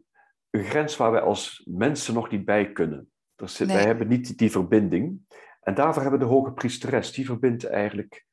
een 0.49 0.63
grens 0.63 0.97
waar 0.97 1.11
wij 1.11 1.21
als 1.21 1.67
mensen 1.69 2.13
nog 2.13 2.29
niet 2.29 2.45
bij 2.45 2.71
kunnen. 2.71 3.11
Nee. 3.57 3.67
Wij 3.67 3.85
hebben 3.85 4.07
niet 4.07 4.25
die, 4.25 4.35
die 4.35 4.51
verbinding. 4.51 5.19
En 5.67 5.73
daarvoor 5.73 6.01
hebben 6.01 6.19
we 6.19 6.25
de 6.25 6.31
hoge 6.31 6.51
priesteres. 6.51 7.11
Die 7.11 7.25
verbindt 7.25 7.65
eigenlijk 7.65 8.25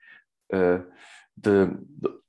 eh, 0.46 0.80
de, 1.32 1.78
de, 1.86 2.20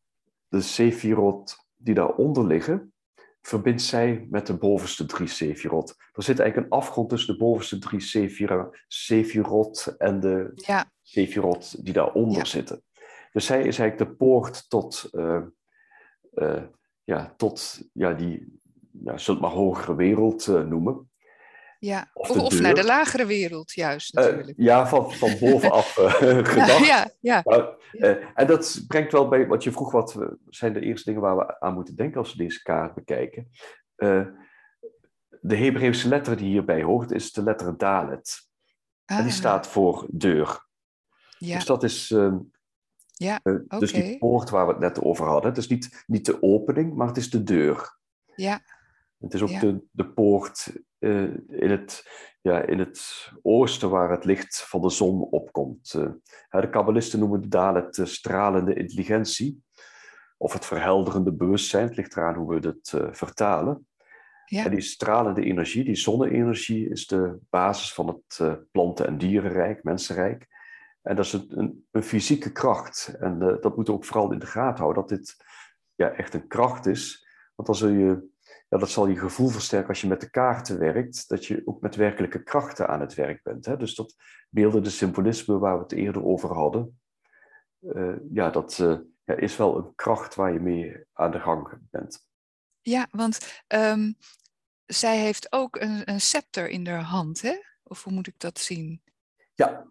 de 0.48 0.62
Sefirot 0.62 1.56
die 1.76 1.94
daaronder 1.94 2.46
liggen, 2.46 2.94
verbindt 3.42 3.82
zij 3.82 4.28
met 4.30 4.48
de 4.48 4.58
bovenste 4.58 5.06
drie 5.06 5.28
Sefirot. 5.28 5.96
Er 6.14 6.24
zit 6.24 6.40
eigenlijk 6.40 6.72
een 6.72 6.78
afgrond 6.80 7.10
tussen 7.10 7.34
de 7.34 7.40
bovenste 7.40 7.80
drie 7.80 8.00
Sefira, 8.00 8.70
Sefirot 8.88 9.96
en 9.98 10.20
de 10.20 10.52
Ja, 10.56 10.92
Sefirot 11.02 11.86
die 11.86 11.94
daaronder 11.94 12.38
Ja. 12.38 12.46
zitten. 12.46 12.84
Dus 13.32 13.46
zij 13.46 13.64
is 13.64 13.80
eigenlijk 13.80 14.10
de 14.10 14.16
poort 14.18 14.70
tot, 14.70 15.10
eh, 15.12 15.42
eh, 16.34 16.64
ja, 17.04 17.34
tot 17.38 17.82
ja, 17.94 18.14
die, 18.14 18.60
ja, 18.92 19.18
zult 19.18 19.40
maar 19.40 19.52
hogere 19.52 19.96
wereld 19.96 20.48
noemen. 20.48 21.10
Ja. 21.80 22.10
Of 22.14 22.60
naar 22.60 22.74
de 22.74 22.84
lagere 22.84 23.26
wereld, 23.26 23.72
juist 23.72 24.16
Eh, 24.16 24.24
natuurlijk. 24.26 24.58
ja, 24.58 24.88
van, 24.88 25.12
van 25.14 25.38
bovenaf 25.40 25.98
eh, 25.98 26.14
gedacht. 26.54 26.86
ja, 26.86 27.10
ja, 27.20 27.42
Maar, 27.44 27.68
eh, 27.92 28.16
en 28.34 28.48
dat 28.48 28.84
brengt 28.88 29.12
wel 29.12 29.28
bij, 29.28 29.48
wat 29.48 29.64
je 29.64 29.72
vroeg, 29.72 29.92
wat 29.92 30.18
zijn 30.50 30.74
de 30.74 30.80
eerste 30.80 31.06
dingen 31.06 31.22
waar 31.22 31.38
we 31.38 31.60
aan 31.60 31.74
moeten 31.74 31.96
denken 31.96 32.20
als 32.20 32.32
we 32.32 32.38
deze 32.44 32.62
kaart 32.62 32.94
bekijken. 32.94 33.50
De 35.42 35.56
Hebreeuwse 35.58 36.08
letter 36.08 36.38
die 36.38 36.48
hierbij 36.48 36.84
hoort 36.84 37.12
is 37.12 37.32
de 37.32 37.44
letter 37.44 37.78
Dalet. 37.78 38.48
En 39.06 39.18
die 39.18 39.26
Ah, 39.26 39.32
staat 39.32 39.68
voor 39.68 40.06
deur. 40.12 40.66
Ja, 41.38 41.56
Dus 41.56 41.66
dat 41.66 41.84
is 41.84 42.12
ehm, 42.12 42.38
Ja, 43.14 43.40
dus 43.80 43.94
die 43.94 44.18
poort 44.18 44.50
waar 44.50 44.66
we 44.66 44.72
het 44.72 44.82
net 44.82 45.02
over 45.02 45.26
hadden. 45.26 45.50
Het 45.50 45.58
is 45.60 45.68
niet, 45.68 46.04
niet 46.08 46.26
de 46.26 46.42
opening, 46.44 46.96
maar 46.96 47.08
het 47.08 47.18
is 47.18 47.30
de 47.30 47.44
deur. 47.44 47.98
ja, 48.36 48.62
Het 49.20 49.34
is 49.34 49.42
ook 49.42 49.50
Ja. 49.50 49.60
de, 49.60 49.84
de 49.92 50.08
poort 50.10 50.74
in, 51.48 51.70
het, 51.70 52.10
ja, 52.42 52.62
in 52.62 52.80
het 52.80 53.32
oosten 53.42 53.90
waar 53.90 54.12
het 54.12 54.26
licht 54.26 54.62
van 54.62 54.82
de 54.82 54.90
zon 54.90 55.22
opkomt. 55.22 55.94
Eh, 56.50 56.62
de 56.62 56.70
kabbalisten 56.70 57.20
noemen 57.20 57.42
de 57.42 57.48
Dalet 57.48 57.96
de 57.96 58.06
stralende 58.06 58.74
intelligentie. 58.74 59.64
Of 60.38 60.54
het 60.54 60.66
verhelderende 60.66 61.34
bewustzijn. 61.34 61.88
Het 61.88 61.96
ligt 61.96 62.18
eraan 62.18 62.36
hoe 62.36 62.60
we 62.60 62.68
het 62.68 62.94
eh, 62.94 63.08
vertalen. 63.12 63.88
Ja. 64.46 64.66
En 64.66 64.72
die 64.72 64.82
stralende 64.82 65.44
energie, 65.44 65.84
die 65.84 65.96
zonne-energie, 65.96 66.90
is 66.90 67.08
de 67.08 67.38
basis 67.50 67.94
van 67.94 68.08
het 68.08 68.40
eh, 68.40 68.54
planten- 68.72 69.08
en 69.08 69.18
dierenrijk, 69.18 69.84
mensenrijk. 69.84 70.48
En 71.02 71.16
dat 71.16 71.26
is 71.26 71.34
een, 71.34 71.60
een, 71.60 71.88
een 71.92 72.04
fysieke 72.04 72.52
kracht. 72.52 73.16
En 73.20 73.42
eh, 73.42 73.62
dat 73.62 73.76
moeten 73.76 73.94
we 73.94 74.00
ook 74.00 74.06
vooral 74.06 74.32
in 74.32 74.40
de 74.40 74.46
gaten 74.46 74.84
houden, 74.84 75.08
dat 75.08 75.18
dit 75.18 75.36
ja, 75.96 76.10
echt 76.10 76.34
een 76.34 76.48
kracht 76.48 76.86
is. 76.86 77.28
Want 77.56 77.68
dan 77.68 77.78
zul 77.78 77.90
je, 77.90 78.34
ja, 78.68 78.78
dat 78.78 78.90
zal 78.90 79.08
je 79.08 79.18
gevoel 79.18 79.48
versterken 79.50 79.90
als 79.90 80.02
je 80.02 80.08
met 80.08 80.22
de 80.22 80.30
kaarten 80.30 80.80
werkt, 80.80 81.28
dat 81.30 81.46
je 81.46 81.62
ook 81.66 81.82
met 81.82 81.96
werkelijke 81.96 82.44
krachten 82.44 82.88
aan 82.88 83.02
het 83.02 83.14
werk 83.14 83.44
bent. 83.44 83.66
Hè? 83.66 83.78
Dus 83.78 83.96
dat 83.96 84.16
beelden, 84.50 84.84
de 84.84 84.90
symbolisme 84.90 85.58
waar 85.60 85.76
we 85.78 85.84
het 85.84 85.92
eerder 85.92 86.24
over 86.26 86.54
hadden, 86.54 87.00
eh, 87.80 88.16
ja, 88.32 88.50
dat 88.50 88.80
eh, 88.80 88.98
ja, 89.24 89.34
is 89.36 89.58
wel 89.58 89.78
een 89.78 89.96
kracht 89.96 90.36
waar 90.36 90.54
je 90.54 90.60
mee 90.60 91.04
aan 91.14 91.32
de 91.32 91.40
gang 91.40 91.78
bent. 91.92 92.28
ja, 92.82 93.08
want 93.12 93.64
ehm, 93.68 94.12
zij 94.86 95.18
heeft 95.18 95.52
ook 95.52 95.76
een, 95.76 96.10
een 96.10 96.22
scepter 96.22 96.70
in 96.70 96.88
haar 96.88 97.02
hand, 97.02 97.42
hè? 97.42 97.56
Of 97.84 98.04
hoe 98.04 98.14
moet 98.14 98.28
ik 98.28 98.40
dat 98.40 98.60
zien? 98.60 99.02
Ja, 99.54 99.88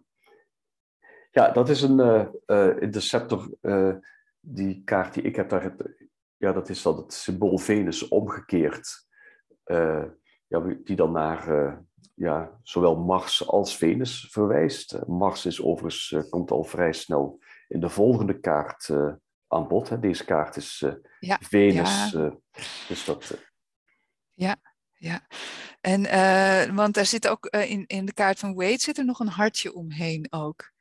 ja 1.31 1.51
dat 1.51 1.69
is 1.69 1.81
een, 1.81 1.99
in 2.79 2.91
de 2.91 2.99
scepter, 2.99 3.49
die 4.39 4.83
kaart 4.83 5.13
die 5.13 5.23
ik 5.23 5.35
heb, 5.35 5.49
daar, 5.49 5.63
het- 5.63 6.04
ja, 6.45 6.53
dat 6.53 6.69
is 6.69 6.81
dan 6.81 6.97
het 6.97 7.13
symbool 7.13 7.57
Venus 7.57 8.07
omgekeerd. 8.07 9.07
Eh, 9.63 10.03
ja, 10.47 10.59
die 10.83 10.95
dan 10.95 11.11
naar 11.11 11.47
eh, 11.47 11.77
ja, 12.13 12.59
zowel 12.63 12.95
Mars 12.95 13.47
als 13.47 13.77
Venus 13.77 14.27
verwijst. 14.31 14.93
Eh, 14.93 15.03
Mars 15.05 15.45
is 15.45 15.61
overigens, 15.61 16.15
komt 16.29 16.51
al 16.51 16.63
vrij 16.63 16.93
snel 16.93 17.39
in 17.67 17.79
de 17.79 17.89
volgende 17.89 18.39
kaart 18.39 18.89
aan 19.47 19.67
bod. 19.67 19.89
Hè. 19.89 19.99
Deze 19.99 20.25
kaart 20.25 20.55
is 20.55 20.85
Ja, 21.19 21.39
Venus. 21.41 22.13
eh, 22.13 22.31
dus 22.87 23.05
dat, 23.05 23.29
eh, 23.29 23.39
Ja, 24.97 25.27
en 25.81 26.75
want 26.75 26.93
daar 26.93 27.05
zit 27.05 27.27
ook 27.27 27.45
in, 27.45 27.83
in 27.87 28.05
de 28.05 28.13
kaart 28.13 28.39
van 28.39 28.53
Wade 28.55 28.79
zit 28.79 28.97
er 28.97 29.05
nog 29.05 29.19
een 29.19 29.27
hartje 29.27 29.73
omheen 29.73 30.27
ook. 30.29 30.73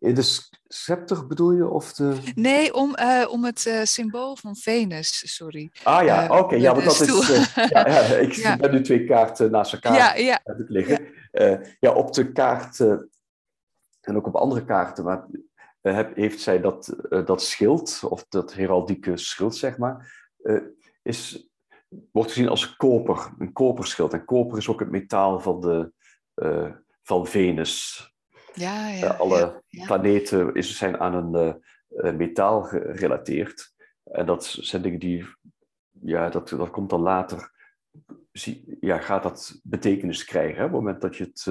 In 0.00 0.14
de 0.14 0.38
scepter 0.68 1.26
bedoel 1.26 1.52
je? 1.52 1.68
Of 1.68 1.92
de... 1.92 2.16
Nee, 2.34 2.74
om, 2.74 2.94
eh, 2.94 3.26
om 3.30 3.44
het 3.44 3.66
eh, 3.66 3.82
symbool 3.84 4.36
van 4.36 4.56
Venus, 4.56 5.34
sorry. 5.36 5.70
Ah 5.82 6.04
ja, 6.04 6.24
Eh, 6.28 6.38
oké. 6.38 6.54
ja, 6.56 6.72
want 6.72 6.84
dat 6.84 6.94
stoel. 6.94 7.20
is... 7.22 7.28
eh, 7.54 7.68
ja, 7.68 7.86
ja, 7.88 8.00
ik 8.26 8.32
Ja. 8.32 8.56
ben 8.56 8.70
nu 8.70 8.82
twee 8.82 9.04
kaarten 9.04 9.50
naast 9.50 9.72
elkaar 9.72 9.94
Ja, 9.94 10.14
ja, 10.14 10.40
heb 10.44 10.58
ik 10.58 10.68
liggen. 10.68 11.06
Ja. 11.32 11.60
ja, 11.80 11.92
op 11.92 12.12
de 12.12 12.32
kaart 12.32 12.80
eh, 12.80 12.94
en 14.00 14.16
ook 14.16 14.26
op 14.26 14.34
andere 14.36 14.64
kaarten 14.64 15.04
waar, 15.04 15.26
eh, 15.80 15.94
heb, 15.94 16.16
heeft 16.16 16.40
zij 16.40 16.60
dat, 16.60 16.88
eh, 16.88 17.26
dat 17.26 17.42
schild, 17.42 18.00
of 18.08 18.24
dat 18.28 18.54
heraldieke 18.54 19.16
schild, 19.16 19.56
zeg 19.56 19.78
maar, 19.78 20.24
eh, 20.42 20.56
is, 21.02 21.48
wordt 22.12 22.32
gezien 22.32 22.48
als 22.48 22.76
koper, 22.76 23.30
een 23.38 23.52
koperschild. 23.52 24.12
En 24.12 24.24
koper 24.24 24.58
is 24.58 24.68
ook 24.68 24.80
het 24.80 24.90
metaal 24.90 25.40
van, 25.40 25.60
de, 25.60 25.92
eh, 26.34 26.72
van 27.02 27.26
Venus. 27.26 28.04
Ja, 28.54 28.88
ja. 28.88 29.12
Eh, 29.12 29.20
alle 29.20 29.38
ja, 29.38 29.62
ja. 29.66 29.84
planeten 29.86 30.54
is, 30.54 30.76
zijn 30.76 30.98
aan 30.98 31.34
een 31.34 31.60
eh, 31.88 32.14
metaal 32.14 32.62
gerelateerd. 32.62 33.72
En 34.04 34.26
dat 34.26 34.44
zijn 34.60 34.82
dingen 34.82 34.98
die, 34.98 35.26
ja, 36.02 36.28
dat, 36.28 36.48
dat 36.48 36.70
komt 36.70 36.90
dan 36.90 37.00
later, 37.00 37.52
zie, 38.32 38.76
ja, 38.80 38.98
gaat 38.98 39.22
dat 39.22 39.60
betekenis 39.62 40.24
krijgen. 40.24 40.56
Hè? 40.56 40.64
Op 40.64 40.70
het 40.70 40.80
moment 40.80 41.00
dat 41.00 41.16
je, 41.16 41.24
het, 41.24 41.46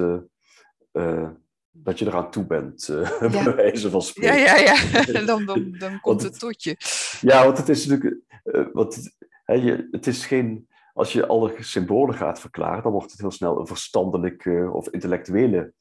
eh, 0.92 1.28
dat 1.70 1.98
je 1.98 2.06
eraan 2.06 2.30
toe 2.30 2.46
bent, 2.46 2.86
Ja. 3.20 3.28
bij 3.44 3.54
wijze 3.54 3.90
van 3.90 4.00
Ja, 4.00 4.06
spreken. 4.06 4.38
ja, 4.38 4.56
ja. 4.56 4.76
Dan, 5.26 5.44
dan, 5.44 5.74
dan 5.78 6.00
komt 6.00 6.22
het- 6.22 6.30
het 6.30 6.40
tot 6.40 6.62
je. 6.62 6.76
Ja, 7.20 7.44
want 7.44 7.58
het 7.58 7.68
is 7.68 7.86
natuurlijk, 7.86 8.22
want 8.72 9.16
hè, 9.44 9.54
je, 9.54 9.88
het 9.90 10.06
is 10.06 10.26
geen, 10.26 10.68
als 10.92 11.12
je 11.12 11.26
alle 11.26 11.54
symbolen 11.58 12.14
gaat 12.14 12.40
verklaren, 12.40 12.82
dan 12.82 12.92
wordt 12.92 13.10
het 13.10 13.20
heel 13.20 13.30
snel 13.30 13.60
een 13.60 13.66
verstandelijke 13.66 14.70
of 14.72 14.88
intellectuele 14.88 15.72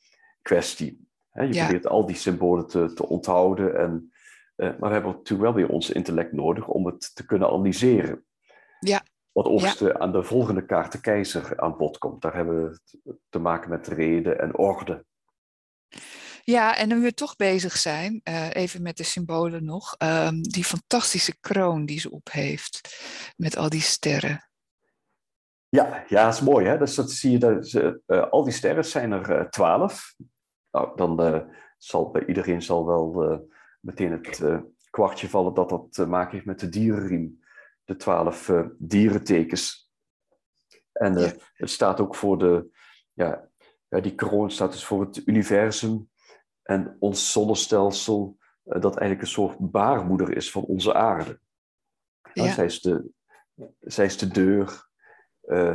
kwestie. 0.42 1.08
Hè, 1.40 1.46
je 1.46 1.54
Ja. 1.54 1.64
probeert 1.64 1.88
al 1.88 2.06
die 2.06 2.16
symbolen 2.16 2.68
te, 2.68 2.94
te 2.94 3.08
onthouden, 3.08 3.78
en, 3.78 4.12
eh, 4.56 4.68
maar 4.68 4.90
we 4.90 4.94
hebben 4.94 5.12
natuurlijk 5.12 5.42
wel 5.42 5.54
weer 5.54 5.70
ons 5.70 5.90
intellect 5.90 6.32
nodig 6.32 6.68
om 6.68 6.86
het 6.86 7.16
te 7.16 7.26
kunnen 7.26 7.48
analyseren. 7.48 8.26
Ja. 8.80 9.04
Wat 9.32 9.46
overigens 9.46 9.80
de- 9.80 10.00
aan 10.00 10.12
de 10.12 10.24
volgende 10.24 10.66
kaart 10.66 10.92
de 10.92 11.00
keizer 11.02 11.60
aan 11.60 11.78
bod 11.78 11.98
komt. 11.98 12.22
Daar 12.22 12.36
hebben 12.36 12.70
we 12.70 12.80
te 13.30 13.40
maken 13.40 13.70
met 13.70 13.88
reden 13.88 14.40
en 14.40 14.58
orde. 14.58 15.06
Ja, 16.44 16.78
en 16.78 16.88
nu 16.88 17.02
we 17.02 17.14
toch 17.14 17.36
bezig 17.36 17.78
zijn, 17.78 18.22
eh, 18.24 18.50
even 18.54 18.82
met 18.82 18.98
de 18.98 19.04
symbolen 19.04 19.64
nog, 19.66 19.96
ehm, 19.98 20.42
die 20.42 20.64
fantastische 20.64 21.40
kroon 21.40 21.86
die 21.86 22.00
ze 22.00 22.12
op 22.12 22.28
heeft, 22.32 23.04
met 23.38 23.58
al 23.58 23.70
die 23.70 23.82
sterren. 23.82 24.50
Ja, 25.70 26.04
ja, 26.08 26.24
dat 26.26 26.34
is 26.34 26.42
mooi. 26.42 26.66
Hè? 26.66 26.78
Dus 26.78 26.96
dat 26.96 27.12
zie 27.12 27.32
je, 27.32 27.38
dat 27.38 27.74
eh, 28.06 28.30
al 28.30 28.44
die 28.44 28.54
sterren 28.54 28.86
zijn 28.86 29.12
er 29.12 29.50
twaalf. 29.50 30.16
Nou, 30.72 30.96
dan 30.96 31.20
eh, 31.22 31.42
zal 31.78 32.12
bij 32.12 32.26
iedereen 32.26 32.62
zal 32.62 32.86
wel 32.86 33.24
eh, 33.24 33.40
meteen 33.80 34.12
het 34.12 34.42
eh, 34.42 34.60
kwartje 34.90 35.30
vallen 35.30 35.54
dat 35.54 35.70
dat 35.70 35.94
te 35.94 36.06
maken 36.06 36.32
heeft 36.34 36.46
met 36.46 36.60
de 36.60 36.70
dierenriem. 36.70 37.40
De 37.84 37.96
twaalf 37.96 38.52
dierentekens. 38.78 39.92
En 40.92 41.18
Ja. 41.18 41.34
het 41.54 41.70
staat 41.70 42.00
ook 42.00 42.16
voor 42.16 42.38
de, 42.38 42.70
ja, 43.14 43.50
ja, 43.88 44.00
die 44.00 44.16
kroon 44.16 44.52
staat 44.52 44.72
dus 44.72 44.86
voor 44.86 45.02
het 45.02 45.28
universum 45.28 46.10
en 46.62 46.96
ons 47.00 47.32
zonnestelsel, 47.32 48.38
dat 48.64 48.98
eigenlijk 48.98 49.22
een 49.22 49.28
soort 49.34 49.72
baarmoeder 49.72 50.36
is 50.36 50.52
van 50.52 50.64
onze 50.64 50.94
aarde. 50.94 51.40
Nou, 52.34 52.48
Ja. 52.48 52.54
zij, 52.54 52.66
is 52.66 52.82
de, 52.82 53.12
zij 53.80 54.06
is 54.06 54.18
de 54.18 54.28
deur, 54.28 54.90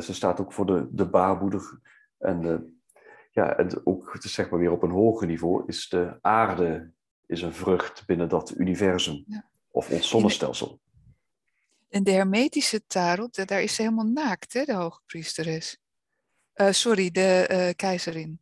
ze 0.01 0.15
staat 0.15 0.41
ook 0.41 0.53
voor 0.53 0.67
de, 0.67 0.89
de 0.91 1.09
baarmoeder. 1.09 1.81
En, 2.19 2.45
eh, 2.45 2.59
ja, 3.35 3.57
en 3.57 3.87
ook 3.87 4.17
zeg 4.21 4.51
maar 4.51 4.61
weer 4.61 4.71
op 4.71 4.83
een 4.83 4.91
hoger 4.91 5.27
niveau 5.27 5.63
is 5.67 5.89
de 5.89 6.19
aarde 6.21 6.93
is 7.27 7.43
een 7.43 7.55
vrucht 7.55 8.07
binnen 8.07 8.29
dat 8.29 8.55
universum. 8.57 9.25
Ja. 9.27 9.45
Of 9.71 9.91
ons 9.91 10.09
zonnestelsel. 10.09 10.81
En 11.89 12.05
de 12.05 12.11
hermetische 12.11 12.87
tarot, 12.87 13.49
daar 13.49 13.63
is 13.63 13.75
ze 13.75 13.83
helemaal 13.83 14.07
naakt, 14.07 14.53
hè, 14.53 14.65
de 14.65 14.73
hoogpriesteres. 14.73 15.79
Eh 16.53 16.71
sorry, 16.71 17.11
de 17.11 17.47
eh, 17.47 17.75
keizerin. 17.77 18.41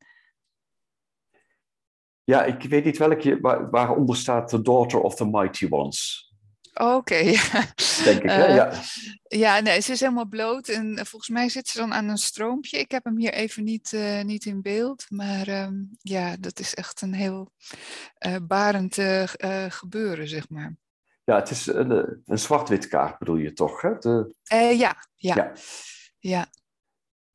Ja, 2.25 2.45
ik 2.45 2.63
weet 2.63 2.85
niet 2.85 2.99
welke, 2.99 3.41
waar, 3.41 3.71
waaronder 3.71 4.17
staat 4.17 4.49
The 4.49 4.63
Daughter 4.63 5.01
of 5.01 5.15
the 5.15 5.27
Mighty 5.27 5.67
Ones. 5.71 6.32
Oké, 6.75 7.23
Denk 8.05 8.23
ik, 8.23 8.31
hè? 8.31 8.47
Ja. 8.55 8.73
Ja, 9.29 9.61
nee, 9.61 9.81
ze 9.81 9.93
is 9.93 10.01
helemaal 10.01 10.27
bloot 10.27 10.69
en 10.69 11.07
volgens 11.07 11.29
mij 11.29 11.49
zit 11.49 11.69
ze 11.69 11.79
dan 11.79 11.93
aan 11.93 12.09
een 12.09 12.19
stroompje. 12.19 12.79
Ik 12.79 12.91
heb 12.91 13.05
hem 13.05 13.19
hier 13.19 13.33
even 13.33 13.65
niet, 13.65 13.93
uh, 13.93 14.23
niet 14.23 14.45
in 14.45 14.63
beeld, 14.63 15.07
maar 15.09 15.49
um, 15.49 15.91
ja, 16.01 16.37
dat 16.41 16.59
is 16.59 16.75
echt 16.75 17.01
een 17.01 17.15
heel 17.15 17.53
uh, 18.27 18.37
barend 18.43 18.99
gebeuren, 19.69 20.29
zeg 20.29 20.49
maar. 20.49 20.77
Ja, 21.25 21.37
het 21.37 21.51
is 21.51 21.67
een, 21.67 22.23
een 22.27 22.39
zwart-wit 22.39 22.89
kaart 22.89 23.19
bedoel 23.19 23.37
je 23.37 23.53
toch, 23.53 23.81
hè? 23.81 23.99
De... 23.99 24.35
ja, 24.49 24.71
ja, 24.71 24.97
ja. 25.17 25.53
ja. 26.19 26.47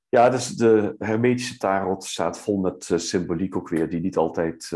Ja, 0.10 0.30
dus 0.30 0.48
de 0.48 0.96
hermetische 0.98 1.58
tarot 1.58 2.04
staat 2.04 2.40
vol 2.40 2.58
met 2.58 2.92
symboliek 2.96 3.56
ook 3.56 3.70
weer, 3.70 3.90
die 3.90 4.00
niet 4.00 4.18
altijd, 4.18 4.70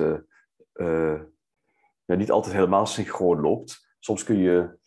ja, 2.06 2.16
niet 2.16 2.32
altijd 2.32 2.56
helemaal 2.56 2.86
synchroon 2.86 3.42
loopt 3.42 3.81
soms 4.02 4.24
kun 4.24 4.38
je, 4.38 4.78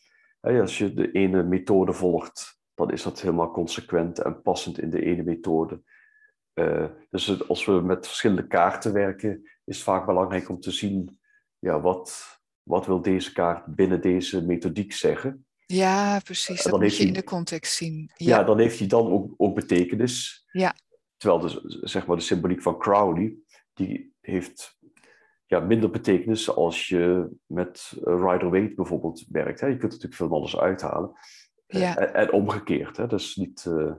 als 0.40 0.78
je 0.78 0.94
de 0.94 1.12
ene 1.12 1.42
methode 1.42 1.92
volgt, 1.92 2.60
dan 2.74 2.90
is 2.90 3.02
dat 3.02 3.20
helemaal 3.20 3.50
consequent 3.50 4.18
en 4.18 4.42
passend 4.42 4.78
in 4.78 4.90
de 4.90 5.02
ene 5.04 5.22
methode. 5.22 5.82
Uh, 6.54 6.86
dus 7.10 7.48
als 7.48 7.64
we 7.64 7.72
met 7.72 8.06
verschillende 8.06 8.46
kaarten 8.46 8.92
werken, 8.92 9.42
is 9.64 9.76
het 9.76 9.84
vaak 9.84 10.06
belangrijk 10.06 10.48
om 10.48 10.60
te 10.60 10.70
zien, 10.70 11.20
ja, 11.58 11.80
wat, 11.80 12.40
wat 12.62 12.86
wil 12.86 13.02
deze 13.02 13.32
kaart 13.32 13.66
binnen 13.66 14.00
deze 14.00 14.44
methodiek 14.44 14.92
zeggen? 14.92 15.46
Ja, 15.66 16.20
precies. 16.20 16.62
Dat 16.62 16.80
moet 16.80 16.96
je 16.96 17.06
in 17.06 17.12
de 17.12 17.24
context 17.24 17.74
zien. 17.74 18.10
Ja, 18.14 18.38
ja 18.38 18.44
dan 18.44 18.58
heeft 18.58 18.78
hij 18.78 18.88
dan 18.88 19.06
ook, 19.06 19.34
ook 19.36 19.54
betekenis. 19.54 20.44
Ja. 20.52 20.74
Terwijl 21.16 21.40
de, 21.40 21.78
zeg 21.82 22.06
maar, 22.06 22.16
de 22.16 22.22
symboliek 22.22 22.62
van 22.62 22.78
Crowley, 22.78 23.36
die 23.72 24.14
heeft 24.20 24.78
ja, 25.46 25.60
minder 25.60 25.90
betekenis 25.90 26.54
als 26.54 26.88
je 26.88 27.28
met 27.46 27.92
Rider-Waite 28.04 28.74
bijvoorbeeld 28.74 29.24
werkt. 29.28 29.60
Hè. 29.60 29.66
Je 29.66 29.76
kunt 29.76 29.92
natuurlijk 29.92 30.14
veel 30.14 30.32
alles 30.32 30.58
uithalen. 30.58 31.12
Eh, 31.66 31.80
ja. 31.80 31.96
En, 31.96 32.14
en, 32.14 32.32
omgekeerd. 32.32 32.96
Hè. 32.96 33.06
Dus 33.06 33.36
niet, 33.36 33.64
uh, 33.68 33.92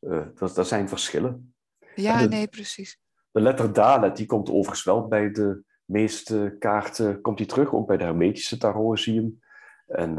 uh, 0.00 0.26
dat, 0.34 0.54
dat 0.54 0.68
zijn 0.68 0.88
verschillen. 0.88 1.54
Ja, 1.94 2.22
de, 2.22 2.28
nee, 2.28 2.48
precies. 2.48 3.00
De 3.30 3.40
letter 3.40 3.72
Dalet, 3.72 4.16
die 4.16 4.26
komt 4.26 4.50
overigens 4.50 4.84
wel 4.84 5.08
bij 5.08 5.30
de 5.30 5.64
meeste 5.84 6.56
kaarten 6.58 7.20
komt 7.20 7.38
die 7.38 7.46
terug. 7.46 7.74
Ook 7.74 7.86
bij 7.86 7.96
de 7.96 8.04
hermetische 8.04 8.58
tarot 8.58 9.00
zie 9.00 9.14
je 9.14 9.20
hem. 9.20 9.40
En 9.86 10.14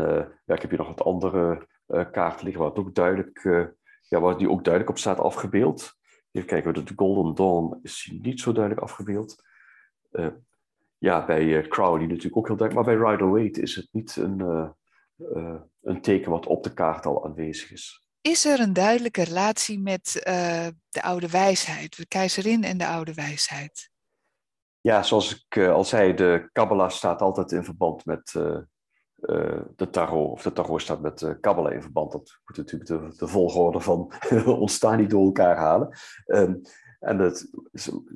ja, 0.46 0.54
ik 0.54 0.62
heb 0.62 0.70
hier 0.70 0.80
nog 0.80 0.88
wat 0.88 1.04
andere 1.04 1.68
kaarten 1.88 2.44
liggen 2.44 2.62
waar 2.62 2.70
het 2.72 2.80
ook 2.80 2.96
duidelijk, 2.96 3.42
ja, 4.02 4.20
waar 4.20 4.38
die 4.38 4.50
ook 4.50 4.64
duidelijk 4.64 4.94
op 4.94 5.00
staat 5.00 5.20
afgebeeld. 5.20 5.98
Even 6.32 6.48
kijken, 6.48 6.74
de 6.74 6.94
Golden 6.96 7.36
Dawn 7.36 7.80
is 7.82 8.14
niet 8.22 8.40
zo 8.40 8.52
duidelijk 8.52 8.84
afgebeeld 8.84 9.44
ja, 11.04 11.26
bij 11.26 11.44
uh, 11.44 11.68
Crowley 11.68 12.06
natuurlijk 12.06 12.38
ook 12.38 12.48
heel 12.48 12.56
duidelijk. 12.56 12.88
Maar 12.88 12.98
bij 12.98 13.10
Rider-Waite 13.10 13.62
is 13.62 13.76
het 13.76 13.88
niet 13.92 14.16
een, 14.16 14.40
uh, 14.40 14.70
uh, 15.18 15.62
een 15.82 16.02
teken 16.02 16.32
wat 16.32 16.46
op 16.46 16.64
de 16.64 16.74
kaart 16.74 17.06
al 17.06 17.26
aanwezig 17.26 17.72
is. 17.72 18.08
Is 18.22 18.46
er 18.46 18.60
een 18.60 18.74
duidelijke 18.74 19.24
relatie 19.24 19.80
met 19.80 20.12
de 20.90 21.02
oude 21.02 21.30
wijsheid, 21.30 21.98
de 21.98 22.08
keizerin 22.08 22.64
en 22.64 22.78
de 22.78 22.88
oude 22.88 23.14
wijsheid? 23.14 23.90
Ja, 24.82 25.04
zoals 25.04 25.46
ik 25.48 25.68
al 25.68 25.84
zei, 25.84 26.14
de 26.14 26.50
Kabbalah 26.52 26.90
staat 26.90 27.22
altijd 27.22 27.52
in 27.52 27.64
verband 27.64 28.06
met 28.06 28.32
de 29.76 29.90
tarot. 29.92 30.32
Of 30.32 30.42
de 30.42 30.52
tarot 30.52 30.82
staat 30.82 31.02
met 31.02 31.20
de 31.20 31.40
Kabbalah 31.40 31.74
in 31.74 31.82
verband. 31.82 32.12
Dat 32.12 32.40
moet 32.46 32.58
natuurlijk 32.58 32.90
de, 32.90 33.18
de 33.18 33.28
volgorde 33.28 33.80
van 33.80 34.14
ontstaan 34.46 34.98
niet 34.98 35.10
door 35.10 35.26
elkaar 35.26 35.58
halen. 35.58 35.98
Um, 36.26 36.62
en 37.00 37.18
dat, 37.18 37.48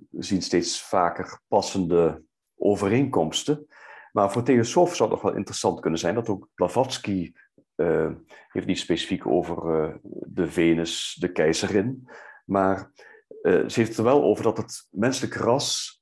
we 0.10 0.24
zien 0.24 0.42
steeds 0.42 0.82
vaker 0.82 1.42
passende 1.48 2.26
overeenkomsten. 2.58 3.68
Maar 4.12 4.32
voor 4.32 4.44
Theosoof 4.44 4.96
zou 4.96 5.10
het 5.10 5.22
nog 5.22 5.30
wel 5.30 5.38
interessant 5.38 5.80
kunnen 5.80 6.00
zijn 6.00 6.16
dat 6.16 6.30
ook 6.30 6.48
Blavatsky 6.56 7.34
uh, 7.76 8.12
heeft 8.50 8.68
niet 8.68 8.80
specifiek 8.80 9.28
over 9.28 9.82
uh, 9.82 9.96
de 10.26 10.48
Venus, 10.48 11.18
de 11.20 11.32
keizerin, 11.32 12.10
maar 12.46 12.92
uh, 13.42 13.68
ze 13.68 13.80
heeft 13.80 13.90
het 13.90 13.98
er 13.98 14.04
wel 14.04 14.24
over 14.24 14.44
dat 14.44 14.58
het 14.58 14.88
menselijke 14.92 15.40
ras 15.40 15.96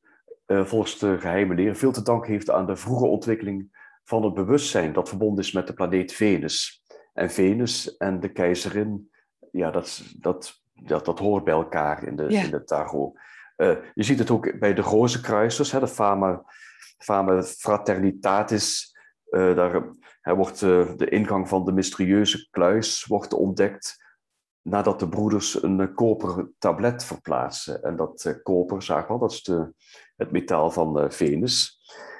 volgens 0.47 0.99
de 0.99 1.19
geheime 1.19 1.55
leer 1.55 1.75
veel 1.75 1.91
te 1.91 2.01
danken 2.01 2.31
heeft 2.31 2.49
aan 2.49 2.65
de 2.65 2.75
vroege 2.75 3.05
ontwikkeling 3.05 3.69
van 4.03 4.23
het 4.23 4.33
bewustzijn 4.33 4.93
dat 4.93 5.09
verbonden 5.09 5.43
is 5.43 5.51
met 5.51 5.67
de 5.67 5.73
planeet 5.73 6.13
Venus. 6.13 6.83
En 7.13 7.31
Venus 7.31 7.97
en 7.97 8.19
de 8.19 8.31
keizerin, 8.31 9.11
ja, 9.51 9.71
dat, 9.71 10.03
dat, 10.17 10.61
dat, 10.73 11.05
dat 11.05 11.19
hoort 11.19 11.43
bij 11.43 11.53
elkaar 11.53 12.07
in 12.07 12.15
de, 12.15 12.29
ja. 12.29 12.43
in 12.43 12.51
de 12.51 12.63
tarot. 12.63 13.19
Uh, 13.57 13.75
je 13.93 14.03
ziet 14.03 14.19
het 14.19 14.31
ook 14.31 14.59
bij 14.59 14.73
de 14.73 14.81
Rozenkruisers, 14.81 15.71
hè, 15.71 15.79
de 15.79 15.87
fama, 15.87 16.43
fama 16.97 17.43
fraternitatis. 17.43 18.97
Uh, 19.29 19.55
daar 19.55 19.83
hè, 20.21 20.35
wordt 20.35 20.61
uh, 20.61 20.95
de 20.95 21.09
ingang 21.09 21.47
van 21.47 21.65
de 21.65 21.71
mysterieuze 21.71 22.49
kluis 22.49 23.05
wordt 23.05 23.33
ontdekt 23.33 24.03
nadat 24.61 24.99
de 24.99 25.09
broeders 25.09 25.63
een 25.63 25.93
koper 25.93 26.49
tablet 26.57 27.03
verplaatsen. 27.03 27.83
En 27.83 27.95
dat 27.95 28.39
koper, 28.43 28.81
zagen 28.81 29.13
we 29.13 29.19
dat 29.19 29.31
is 29.31 29.43
de, 29.43 29.73
het 30.15 30.31
metaal 30.31 30.71
van 30.71 31.11
Venus. 31.11 31.79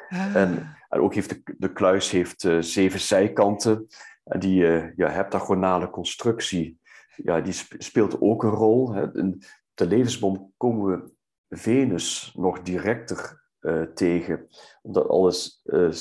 Ah. 0.10 0.36
En, 0.36 0.76
en, 0.90 1.00
ook 1.00 1.14
heeft 1.14 1.30
de, 1.30 1.56
de 1.58 1.74
kluis 1.74 2.12
heeft 2.12 2.48
zeven 2.60 3.00
zijkanten. 3.00 3.88
En 4.24 4.40
die 4.40 4.64
ja, 4.96 5.10
heptagonale 5.10 5.90
constructie 5.90 6.80
ja, 7.16 7.42
die 7.42 7.54
speelt 7.78 8.22
ook 8.22 8.44
een 8.44 8.50
rol. 8.50 8.94
Hè. 8.94 9.18
In 9.18 9.44
de 9.74 9.88
levensboom 9.88 10.54
komen 10.58 10.86
we 10.86 11.14
Venus 11.50 12.34
nog 12.36 12.62
directer 12.62 13.44
uh, 13.62 13.82
tegen, 13.82 14.48
omdat 14.82 15.08
alles 15.08 15.62
uh, 15.64 15.92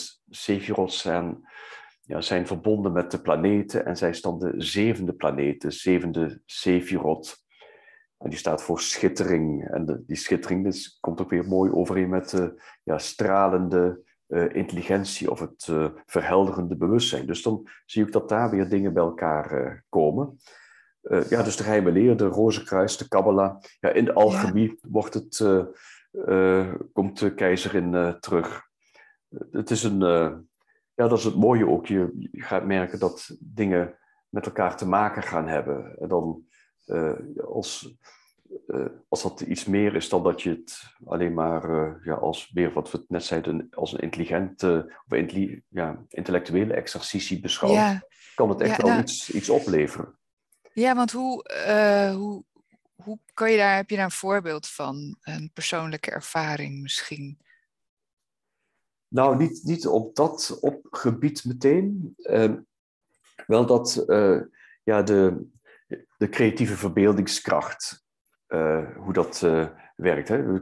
zijn, 0.87 1.49
ja, 2.01 2.21
zijn 2.21 2.47
verbonden 2.47 2.93
met 2.93 3.11
de 3.11 3.21
planeten 3.21 3.87
en 3.87 3.97
zij 3.97 4.19
dan 4.21 4.39
de 4.39 4.55
zevende 4.57 5.13
planeet, 5.13 5.61
de 5.61 5.71
zevende 5.71 6.41
Sefirot. 6.47 7.43
En 8.19 8.31
die 8.31 8.39
staat 8.39 8.63
voor 8.63 8.81
schittering. 8.81 9.69
En 9.71 10.05
die 10.07 10.17
schittering 10.17 10.65
dus, 10.65 10.99
komt 11.01 11.21
ook 11.21 11.31
weer 11.31 11.49
mooi 11.49 11.73
overeen 11.73 12.09
met 12.09 12.31
de 12.31 12.63
ja, 12.83 12.99
stralende 12.99 14.03
uh, 14.29 14.55
intelligentie 14.55 15.31
of 15.31 15.41
het 15.41 15.69
verhelderende 16.07 16.77
bewustzijn. 16.77 17.27
Dus 17.27 17.43
dan 17.43 17.69
zie 17.87 18.07
ik 18.07 18.13
dat 18.13 18.29
daar 18.29 18.51
weer 18.51 18.69
dingen 18.69 18.93
bij 18.93 19.03
elkaar 19.03 19.85
komen. 19.89 20.39
Uh, 21.05 21.29
ja, 21.29 21.43
dus 21.43 21.57
de 21.57 21.63
geheime 21.63 21.93
leer, 21.93 22.17
de 22.17 22.27
Rozenkruis, 22.27 22.97
de 22.97 23.09
Kabbalah. 23.09 23.57
Ja, 23.81 23.89
in 23.89 24.05
de 24.05 24.13
alchemie 24.13 24.69
ja. 24.69 24.89
wordt 24.91 25.15
het, 25.15 25.39
uh, 25.39 25.65
uh, 26.13 26.75
komt 26.93 27.19
de 27.19 27.35
keizerin 27.35 28.17
terug. 28.21 28.63
Het 29.51 29.71
is 29.71 29.83
een, 29.83 29.99
ja, 30.95 31.09
dat 31.09 31.19
is 31.19 31.25
het 31.25 31.37
mooie 31.37 31.69
ook. 31.69 31.87
Je, 31.87 32.29
je, 32.33 32.43
gaat 32.43 32.65
merken 32.65 32.99
dat 32.99 33.37
dingen 33.41 33.99
met 34.29 34.47
elkaar 34.47 34.77
te 34.77 34.89
maken 34.89 35.23
gaan 35.23 35.49
hebben. 35.49 35.99
En 35.99 36.09
dan, 36.09 36.45
als, 37.47 37.97
als 39.09 39.23
dat 39.23 39.41
iets 39.41 39.65
meer 39.65 39.95
is 39.95 40.09
dan 40.09 40.23
dat 40.23 40.43
je 40.43 40.51
het 40.51 40.95
alleen 41.05 41.35
maar, 41.35 41.97
ja, 42.05 42.15
als 42.15 42.51
weer 42.53 42.73
wat 42.73 42.91
we 42.91 43.05
net 43.09 43.25
zeiden, 43.25 43.69
als 43.71 43.93
een 43.93 44.01
intelligente 44.01 44.95
of 45.07 45.17
intelli 45.17 45.63
ja, 45.69 46.05
intellectuele 46.09 46.75
exercitie 46.75 47.41
beschouwt, 47.41 47.75
ja. 47.75 48.03
kan 48.35 48.49
het 48.49 48.61
echt 48.61 48.83
wel 48.83 48.91
nou... 48.91 49.03
iets, 49.03 49.31
iets 49.31 49.51
opleveren. 49.51 50.19
Ja, 50.75 50.95
want 50.95 51.13
hoe, 51.13 51.51
uh, 51.69 52.15
hoe, 52.15 52.45
hoe 52.95 53.19
kan 53.35 53.51
je 53.51 53.57
daar, 53.57 53.77
heb 53.77 53.91
je 53.91 53.97
daar 53.97 54.05
een 54.05 54.11
voorbeeld 54.11 54.69
van? 54.69 55.17
Een 55.23 55.51
persoonlijke 55.53 56.11
ervaring 56.11 56.83
misschien? 56.83 57.39
Nou, 59.09 59.37
niet, 59.37 59.61
niet 59.65 59.87
op 59.87 60.15
dat 60.15 60.59
op 60.61 60.87
gebied 60.91 61.45
meteen. 61.45 62.15
Uh, 62.19 62.53
wel 63.47 63.67
dat 63.67 64.05
uh, 64.07 64.41
ja, 64.85 65.03
de, 65.03 65.47
de 66.17 66.29
creatieve 66.29 66.77
verbeeldingskracht, 66.77 68.05
uh, 68.49 68.97
hoe 68.97 69.13
dat 69.13 69.41
werkt. 69.97 70.29
Hè? 70.29 70.59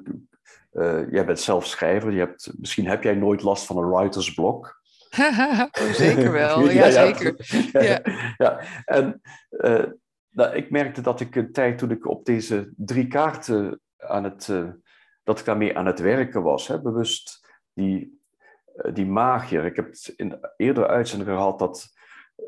jij 1.10 1.26
bent 1.26 1.40
zelf 1.40 1.66
schrijver, 1.66 2.12
je 2.12 2.18
hebt, 2.18 2.52
misschien 2.58 2.86
heb 2.86 3.02
jij 3.02 3.14
nooit 3.14 3.42
last 3.42 3.66
van 3.66 3.76
een 3.76 3.90
writersblok. 3.90 4.81
zeker 5.92 6.32
wel, 6.42 6.70
ja, 6.70 6.90
zeker. 6.90 7.34
Ja, 7.86 8.00
ja. 8.36 8.60
En 8.84 9.20
nou, 10.30 10.54
ik 10.56 10.70
merkte 10.70 11.00
dat 11.00 11.20
ik 11.20 11.36
een 11.36 11.52
tijd 11.52 11.78
toen 11.78 11.90
ik 11.90 12.06
op 12.06 12.24
deze 12.24 12.72
drie 12.76 13.06
kaarten 13.06 13.80
aan 13.96 14.24
het, 14.24 14.48
uh, 14.48 14.70
dat 15.24 15.38
ik 15.38 15.44
daarmee 15.44 15.76
aan 15.78 15.86
het 15.86 16.00
werken 16.00 16.42
was, 16.42 16.68
hè, 16.68 16.82
bewust 16.82 17.48
die, 17.72 18.20
uh, 18.76 18.94
die 18.94 19.06
magier. 19.06 19.64
Ik 19.64 19.76
heb 19.76 19.86
het 19.86 20.12
in 20.16 20.38
eerdere 20.56 20.86
uitzendingen 20.86 21.36
gehad 21.36 21.58
dat 21.58 22.00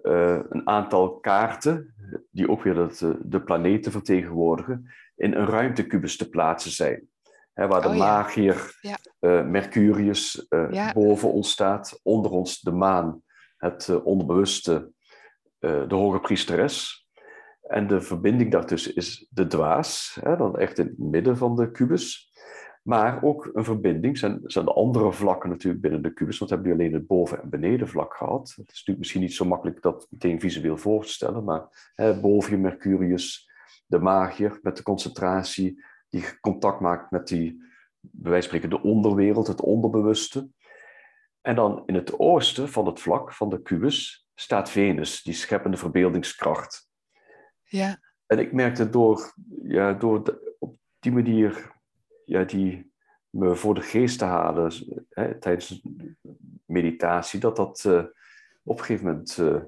een 0.03 0.68
aantal 0.68 1.18
kaarten, 1.18 1.94
die 2.31 2.50
ook 2.50 2.62
weer 2.62 2.74
dat, 2.74 2.98
de 3.22 3.42
planeten 3.44 3.92
vertegenwoordigen, 3.92 4.90
in 5.16 5.35
een 5.35 5.46
ruimtekubus 5.46 6.16
te 6.16 6.29
plaatsen 6.29 6.70
zijn. 6.70 7.09
Hè, 7.55 7.67
waar 7.67 7.83
de 7.83 7.88
oh, 7.88 7.97
magier 7.97 8.79
ja. 8.81 8.99
Mercurius 9.43 10.47
ja. 10.71 10.93
boven 10.93 11.33
ons 11.33 11.51
staat, 11.51 12.01
onder 12.03 12.31
ons 12.31 12.61
de 12.61 12.73
maan, 12.73 13.23
het 13.57 14.03
onderbewuste, 14.03 14.93
de 15.59 15.87
hoge 15.88 16.21
priesteres. 16.21 17.07
En 17.62 17.87
de 17.87 18.01
verbinding 18.01 18.53
daartussen 18.53 18.95
is 18.95 19.27
de 19.31 19.47
dwaas, 19.47 20.19
hè, 20.21 20.37
dan 20.37 20.59
echt 20.59 20.79
in 20.79 20.87
het 20.87 20.99
midden 20.99 21.37
van 21.37 21.57
de 21.57 21.71
kubus. 21.71 22.33
Maar 22.83 23.23
ook 23.23 23.51
een 23.53 23.64
verbinding 23.64 24.19
zijn, 24.19 24.40
zijn 24.45 24.64
de 24.64 24.73
andere 24.73 25.12
vlakken 25.12 25.51
natuurlijk 25.51 25.83
binnen 25.83 26.03
de 26.03 26.12
kubus, 26.12 26.38
want 26.38 26.51
we 26.51 26.57
hebben 26.57 26.77
nu 26.77 26.83
alleen 26.83 26.95
het 26.95 27.07
boven- 27.07 27.43
en 27.43 27.51
benedenvlak 27.51 28.14
gehad. 28.14 28.40
Het 28.40 28.59
is 28.59 28.79
natuurlijk 28.79 28.99
misschien 28.99 29.21
niet 29.21 29.35
zo 29.35 29.45
makkelijk 29.45 29.83
dat 29.83 30.07
meteen 30.11 30.40
visueel 30.40 30.77
voor 30.77 31.03
te 31.03 31.12
stellen, 31.12 31.45
maar 31.45 31.93
hè, 31.95 32.21
boven 32.21 32.51
je 32.51 32.59
Mercurius, 32.59 33.51
de 33.87 33.99
magier 33.99 34.59
met 34.62 34.77
de 34.77 34.83
concentratie, 34.83 35.85
die 36.14 36.40
contact 36.40 36.81
maakt 36.81 37.11
met 37.11 37.29
die, 37.29 37.62
bij 38.00 38.31
wijze 38.31 38.48
van 38.48 38.59
spreken, 38.59 38.83
de 38.83 38.88
onderwereld, 38.88 39.46
het 39.46 39.61
onderbewuste. 39.61 40.48
En 41.40 41.55
dan 41.55 41.83
in 41.87 41.94
het 41.94 42.18
oosten 42.18 42.68
van 42.68 42.87
het 42.87 43.00
vlak 43.00 43.33
van 43.33 43.48
de 43.48 43.62
kubus 43.62 44.29
staat 44.35 44.70
Venus, 44.70 45.22
die 45.22 45.35
scheppende 45.35 45.77
verbeeldingskracht. 45.77 46.88
Ja. 47.62 47.98
En 48.27 48.38
ik 48.38 48.53
merkte 48.53 48.90
door, 48.90 49.35
ja, 49.62 49.92
door 49.92 50.40
op 50.59 50.77
die 50.98 51.12
manier 51.12 51.72
ja, 52.24 52.44
die 52.44 52.92
me 53.31 53.57
voor 53.57 53.74
de 53.74 53.83
geest 53.83 54.18
te 54.18 54.24
halen 54.24 54.72
hè, 55.09 55.38
tijdens 55.38 55.83
meditatie, 56.66 57.40
dat 57.40 57.57
dat 57.57 57.85
uh, 57.87 58.05
op 58.62 58.79
een 58.79 58.85
gegeven 58.85 59.07
moment 59.07 59.37
uh, 59.38 59.62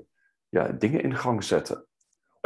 ja, 0.49 0.69
dingen 0.69 1.03
in 1.03 1.17
gang 1.17 1.45
zette. 1.45 1.87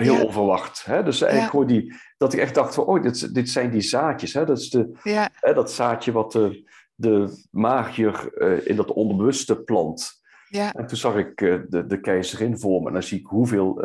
Heel 0.01 0.15
ja. 0.15 0.23
onverwacht. 0.23 0.85
Hè? 0.85 1.03
Dus 1.03 1.23
eigenlijk 1.23 1.53
ja. 1.53 1.59
gewoon 1.59 1.67
die, 1.67 1.95
dat 2.17 2.33
ik 2.33 2.41
echt 2.41 2.55
dacht 2.55 2.75
van, 2.75 2.85
oh, 2.85 3.03
dit, 3.03 3.35
dit 3.35 3.49
zijn 3.49 3.71
die 3.71 3.81
zaadjes. 3.81 4.35
Hè? 4.35 4.45
Dat 4.45 4.59
is 4.59 4.71
de, 4.71 4.99
ja. 5.03 5.31
hè, 5.33 5.55
dat 5.55 5.73
zaadje 5.73 6.13
wat 6.13 6.33
de, 6.33 6.71
de 6.95 7.47
magier 7.51 8.31
uh, 8.35 8.67
in 8.67 8.77
dat 8.77 8.93
onderbewuste 8.93 9.63
plant. 9.63 10.21
Ja. 10.49 10.73
En 10.73 10.87
toen 10.87 10.97
zag 10.97 11.17
ik 11.17 11.37
de, 11.37 11.85
de 11.87 12.01
keizerin 12.01 12.59
voor 12.59 12.81
me 12.81 12.87
en 12.87 12.93
dan 12.93 13.03
zie 13.03 13.19
ik 13.19 13.27
hoeveel 13.27 13.83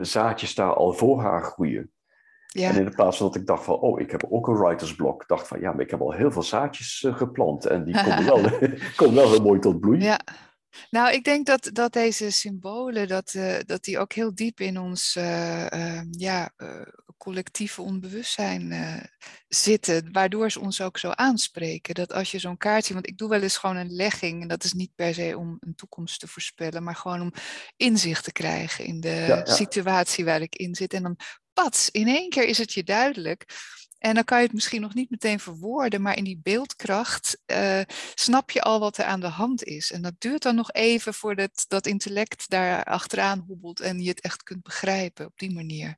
zaadjes 0.00 0.54
daar 0.54 0.74
al 0.74 0.92
voor 0.92 1.20
haar 1.20 1.42
groeien. 1.42 1.90
Ja. 2.46 2.68
En 2.68 2.76
in 2.76 2.94
plaats 2.94 3.16
van 3.16 3.26
dat 3.26 3.36
ik 3.36 3.46
dacht 3.46 3.64
van, 3.64 3.74
oh, 3.74 4.00
ik 4.00 4.10
heb 4.10 4.24
ook 4.28 4.48
een 4.48 4.56
writersblok, 4.56 5.28
dacht 5.28 5.48
van, 5.48 5.60
ja, 5.60 5.72
maar 5.72 5.80
ik 5.80 5.90
heb 5.90 6.00
al 6.00 6.12
heel 6.12 6.30
veel 6.30 6.42
zaadjes 6.42 7.06
geplant 7.10 7.66
en 7.66 7.84
die 7.84 7.94
komen 8.04 8.24
wel, 8.24 8.40
komen 8.96 9.14
wel 9.14 9.30
heel 9.30 9.42
mooi 9.42 9.60
tot 9.60 9.80
bloei. 9.80 10.16
Nou, 10.90 11.12
ik 11.12 11.24
denk 11.24 11.46
dat, 11.46 11.70
dat 11.72 11.92
deze 11.92 12.30
symbolen, 12.30 13.08
dat, 13.08 13.34
uh, 13.34 13.56
dat 13.66 13.84
die 13.84 13.98
ook 13.98 14.12
heel 14.12 14.34
diep 14.34 14.60
in 14.60 14.78
ons 14.78 15.16
uh, 15.16 16.00
ja, 16.10 16.52
collectieve 17.16 17.82
onbewustzijn 17.82 18.72
zitten, 19.48 20.12
waardoor 20.12 20.50
ze 20.50 20.60
ons 20.60 20.80
ook 20.80 20.98
zo 20.98 21.10
aanspreken. 21.10 21.94
Dat 21.94 22.12
als 22.12 22.30
je 22.30 22.38
zo'n 22.38 22.56
kaartje, 22.56 22.94
want 22.94 23.06
ik 23.06 23.18
doe 23.18 23.28
wel 23.28 23.42
eens 23.42 23.56
gewoon 23.56 23.76
een 23.76 23.94
legging, 23.94 24.42
en 24.42 24.48
dat 24.48 24.64
is 24.64 24.72
niet 24.72 24.94
per 24.94 25.14
se 25.14 25.38
om 25.38 25.56
een 25.60 25.74
toekomst 25.74 26.20
te 26.20 26.28
voorspellen, 26.28 26.82
maar 26.82 26.96
gewoon 26.96 27.20
om 27.20 27.32
inzicht 27.76 28.24
te 28.24 28.32
krijgen 28.32 28.84
in 28.84 29.00
de 29.00 29.08
ja, 29.08 29.36
ja. 29.36 29.44
situatie 29.44 30.24
waar 30.24 30.40
ik 30.40 30.56
in 30.56 30.74
zit. 30.74 30.92
En 30.92 31.02
dan 31.02 31.16
pats, 31.52 31.90
in 31.90 32.08
één 32.08 32.28
keer 32.28 32.44
is 32.44 32.58
het 32.58 32.72
je 32.72 32.84
duidelijk. 32.84 33.44
En 34.02 34.14
dan 34.14 34.24
kan 34.24 34.38
je 34.38 34.44
het 34.44 34.52
misschien 34.52 34.80
nog 34.80 34.94
niet 34.94 35.10
meteen 35.10 35.40
verwoorden, 35.40 36.02
maar 36.02 36.16
in 36.16 36.24
die 36.24 36.40
beeldkracht 36.42 37.40
uh, 37.46 37.80
snap 38.14 38.50
je 38.50 38.62
al 38.62 38.80
wat 38.80 38.98
er 38.98 39.04
aan 39.04 39.20
de 39.20 39.28
hand 39.28 39.64
is. 39.64 39.92
En 39.92 40.02
dat 40.02 40.14
duurt 40.18 40.42
dan 40.42 40.54
nog 40.54 40.72
even 40.72 41.14
voordat 41.14 41.64
dat 41.68 41.86
intellect 41.86 42.50
daar 42.50 42.84
achteraan 42.84 43.44
hobbelt 43.46 43.80
en 43.80 44.00
je 44.00 44.08
het 44.08 44.20
echt 44.20 44.42
kunt 44.42 44.62
begrijpen 44.62 45.26
op 45.26 45.38
die 45.38 45.54
manier. 45.54 45.96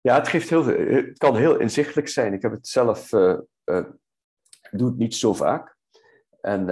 Ja, 0.00 0.14
het, 0.14 0.28
geeft 0.28 0.50
heel, 0.50 0.66
het 0.66 1.18
kan 1.18 1.36
heel 1.36 1.58
inzichtelijk 1.58 2.08
zijn. 2.08 2.32
Ik 2.32 2.42
heb 2.42 2.52
het 2.52 2.68
zelf, 2.68 3.12
uh, 3.12 3.38
doe 4.70 4.88
het 4.88 4.96
niet 4.96 5.14
zo 5.14 5.34
vaak. 5.34 5.76
En 6.40 6.68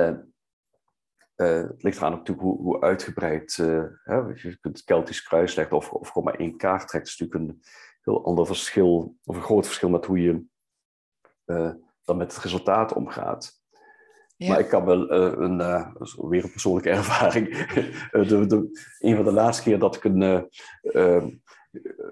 het 1.37 1.83
ligt 1.83 1.97
eraan 1.97 2.11
natuurlijk 2.13 2.47
hoe, 2.47 2.57
hoe 2.57 2.81
uitgebreid 2.81 3.57
hè, 4.05 4.17
je 4.17 4.59
kunt 4.61 4.77
het 4.77 4.85
Keltisch 4.85 5.23
kruis 5.23 5.55
leggen 5.55 5.77
of, 5.77 5.93
of 5.93 6.09
gewoon 6.09 6.25
maar 6.25 6.41
één 6.41 6.57
kaart 6.57 6.89
trekt. 6.89 7.07
is 7.07 7.19
natuurlijk 7.19 7.51
een 7.51 7.63
heel 8.03 8.25
ander 8.25 8.47
verschil, 8.47 9.17
of 9.25 9.37
een 9.37 9.43
groot 9.43 9.67
verschil 9.67 9.89
met 9.89 10.05
hoe 10.05 10.21
je 10.21 10.45
uh, 11.47 11.71
dan 12.05 12.17
met 12.17 12.35
het 12.35 12.43
resultaat 12.43 12.93
omgaat. 12.93 13.61
Ja. 14.37 14.49
Maar 14.49 14.59
ik 14.59 14.69
kan 14.69 14.85
wel 14.85 15.13
uh, 15.13 15.33
een, 15.39 15.61
uh, 15.61 15.95
weer 16.17 16.45
een 16.45 16.51
persoonlijke 16.51 16.91
ervaring. 17.01 17.67
de, 18.11 18.47
de, 18.47 18.85
een 18.99 19.17
van 19.17 19.25
de 19.25 19.33
laatste 19.33 19.63
keer 19.63 19.79
dat 19.79 19.97
ik 19.97 20.05
een, 20.05 20.21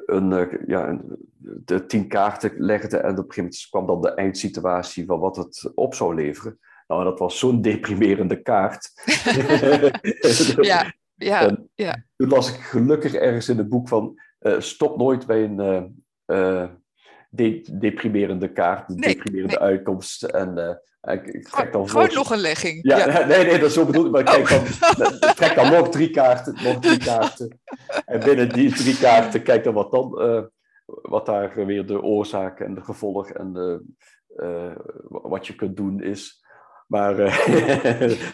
een, 0.06 0.58
ja, 0.66 0.88
een, 0.88 1.28
de 1.64 1.86
tien 1.86 2.08
kaarten 2.08 2.52
legde 2.56 2.96
en 2.96 3.10
op 3.10 3.16
een 3.18 3.32
gegeven 3.32 3.42
moment 3.42 3.66
kwam 3.70 3.86
dan 3.86 4.00
de 4.00 4.14
eindsituatie 4.14 5.06
van 5.06 5.18
wat 5.18 5.36
het 5.36 5.72
op 5.74 5.94
zou 5.94 6.14
leveren. 6.14 6.58
Nou, 6.86 7.04
dat 7.04 7.18
was 7.18 7.38
zo'n 7.38 7.62
deprimerende 7.62 8.42
kaart. 8.42 8.90
ja, 10.60 10.94
ja, 11.14 11.40
en 11.40 11.70
ja. 11.74 12.04
Toen 12.16 12.28
las 12.28 12.54
ik 12.54 12.60
gelukkig 12.60 13.14
ergens 13.14 13.48
in 13.48 13.58
het 13.58 13.68
boek 13.68 13.88
van 13.88 14.20
stop 14.58 14.96
nooit 14.96 15.26
bij 15.26 15.44
een 15.44 15.60
uh, 15.60 15.82
uh, 16.38 16.68
de 17.30 17.64
deprimerende 17.72 18.52
kaart, 18.52 18.88
een 18.88 18.96
nee, 18.96 19.14
deprimerende 19.14 19.58
nee. 19.58 19.64
uitkomst. 19.64 20.22
En 20.22 20.80
ik, 21.02 21.26
ik 21.26 21.48
trek 21.48 21.72
dan 21.72 21.88
Gewoon 21.88 22.14
nog 22.14 22.30
een 22.30 22.38
legging. 22.38 22.78
Ja, 22.82 22.98
ja, 22.98 23.26
Nee, 23.26 23.44
nee, 23.44 23.58
dat 23.58 23.68
is 23.68 23.74
zo 23.74 23.84
bedoeld. 23.84 24.10
Maar 24.10 24.22
kijk, 24.22 24.48
dan, 24.48 25.12
oh. 25.12 25.30
trek 25.32 25.54
dan 25.54 25.72
nog 25.72 25.88
drie 25.88 26.10
kaarten, 26.10 26.54
nog 26.62 26.78
drie 26.78 26.98
kaarten. 26.98 27.60
En 28.04 28.20
binnen 28.20 28.48
die 28.48 28.72
drie 28.72 28.98
kaarten, 28.98 29.42
kijk 29.42 29.64
dan 29.64 29.74
wat 29.74 29.90
dan, 29.90 30.10
wat 30.84 31.26
daar 31.26 31.66
weer 31.66 31.86
de 31.86 32.02
oorzaak 32.02 32.60
en 32.60 32.74
de 32.74 32.82
gevolg 32.82 33.30
en 33.30 33.52
de, 33.52 33.82
wat 35.08 35.46
je 35.46 35.54
kunt 35.54 35.76
doen 35.76 36.02
is. 36.02 36.39
Maar 36.90 37.20
uh, 37.20 37.46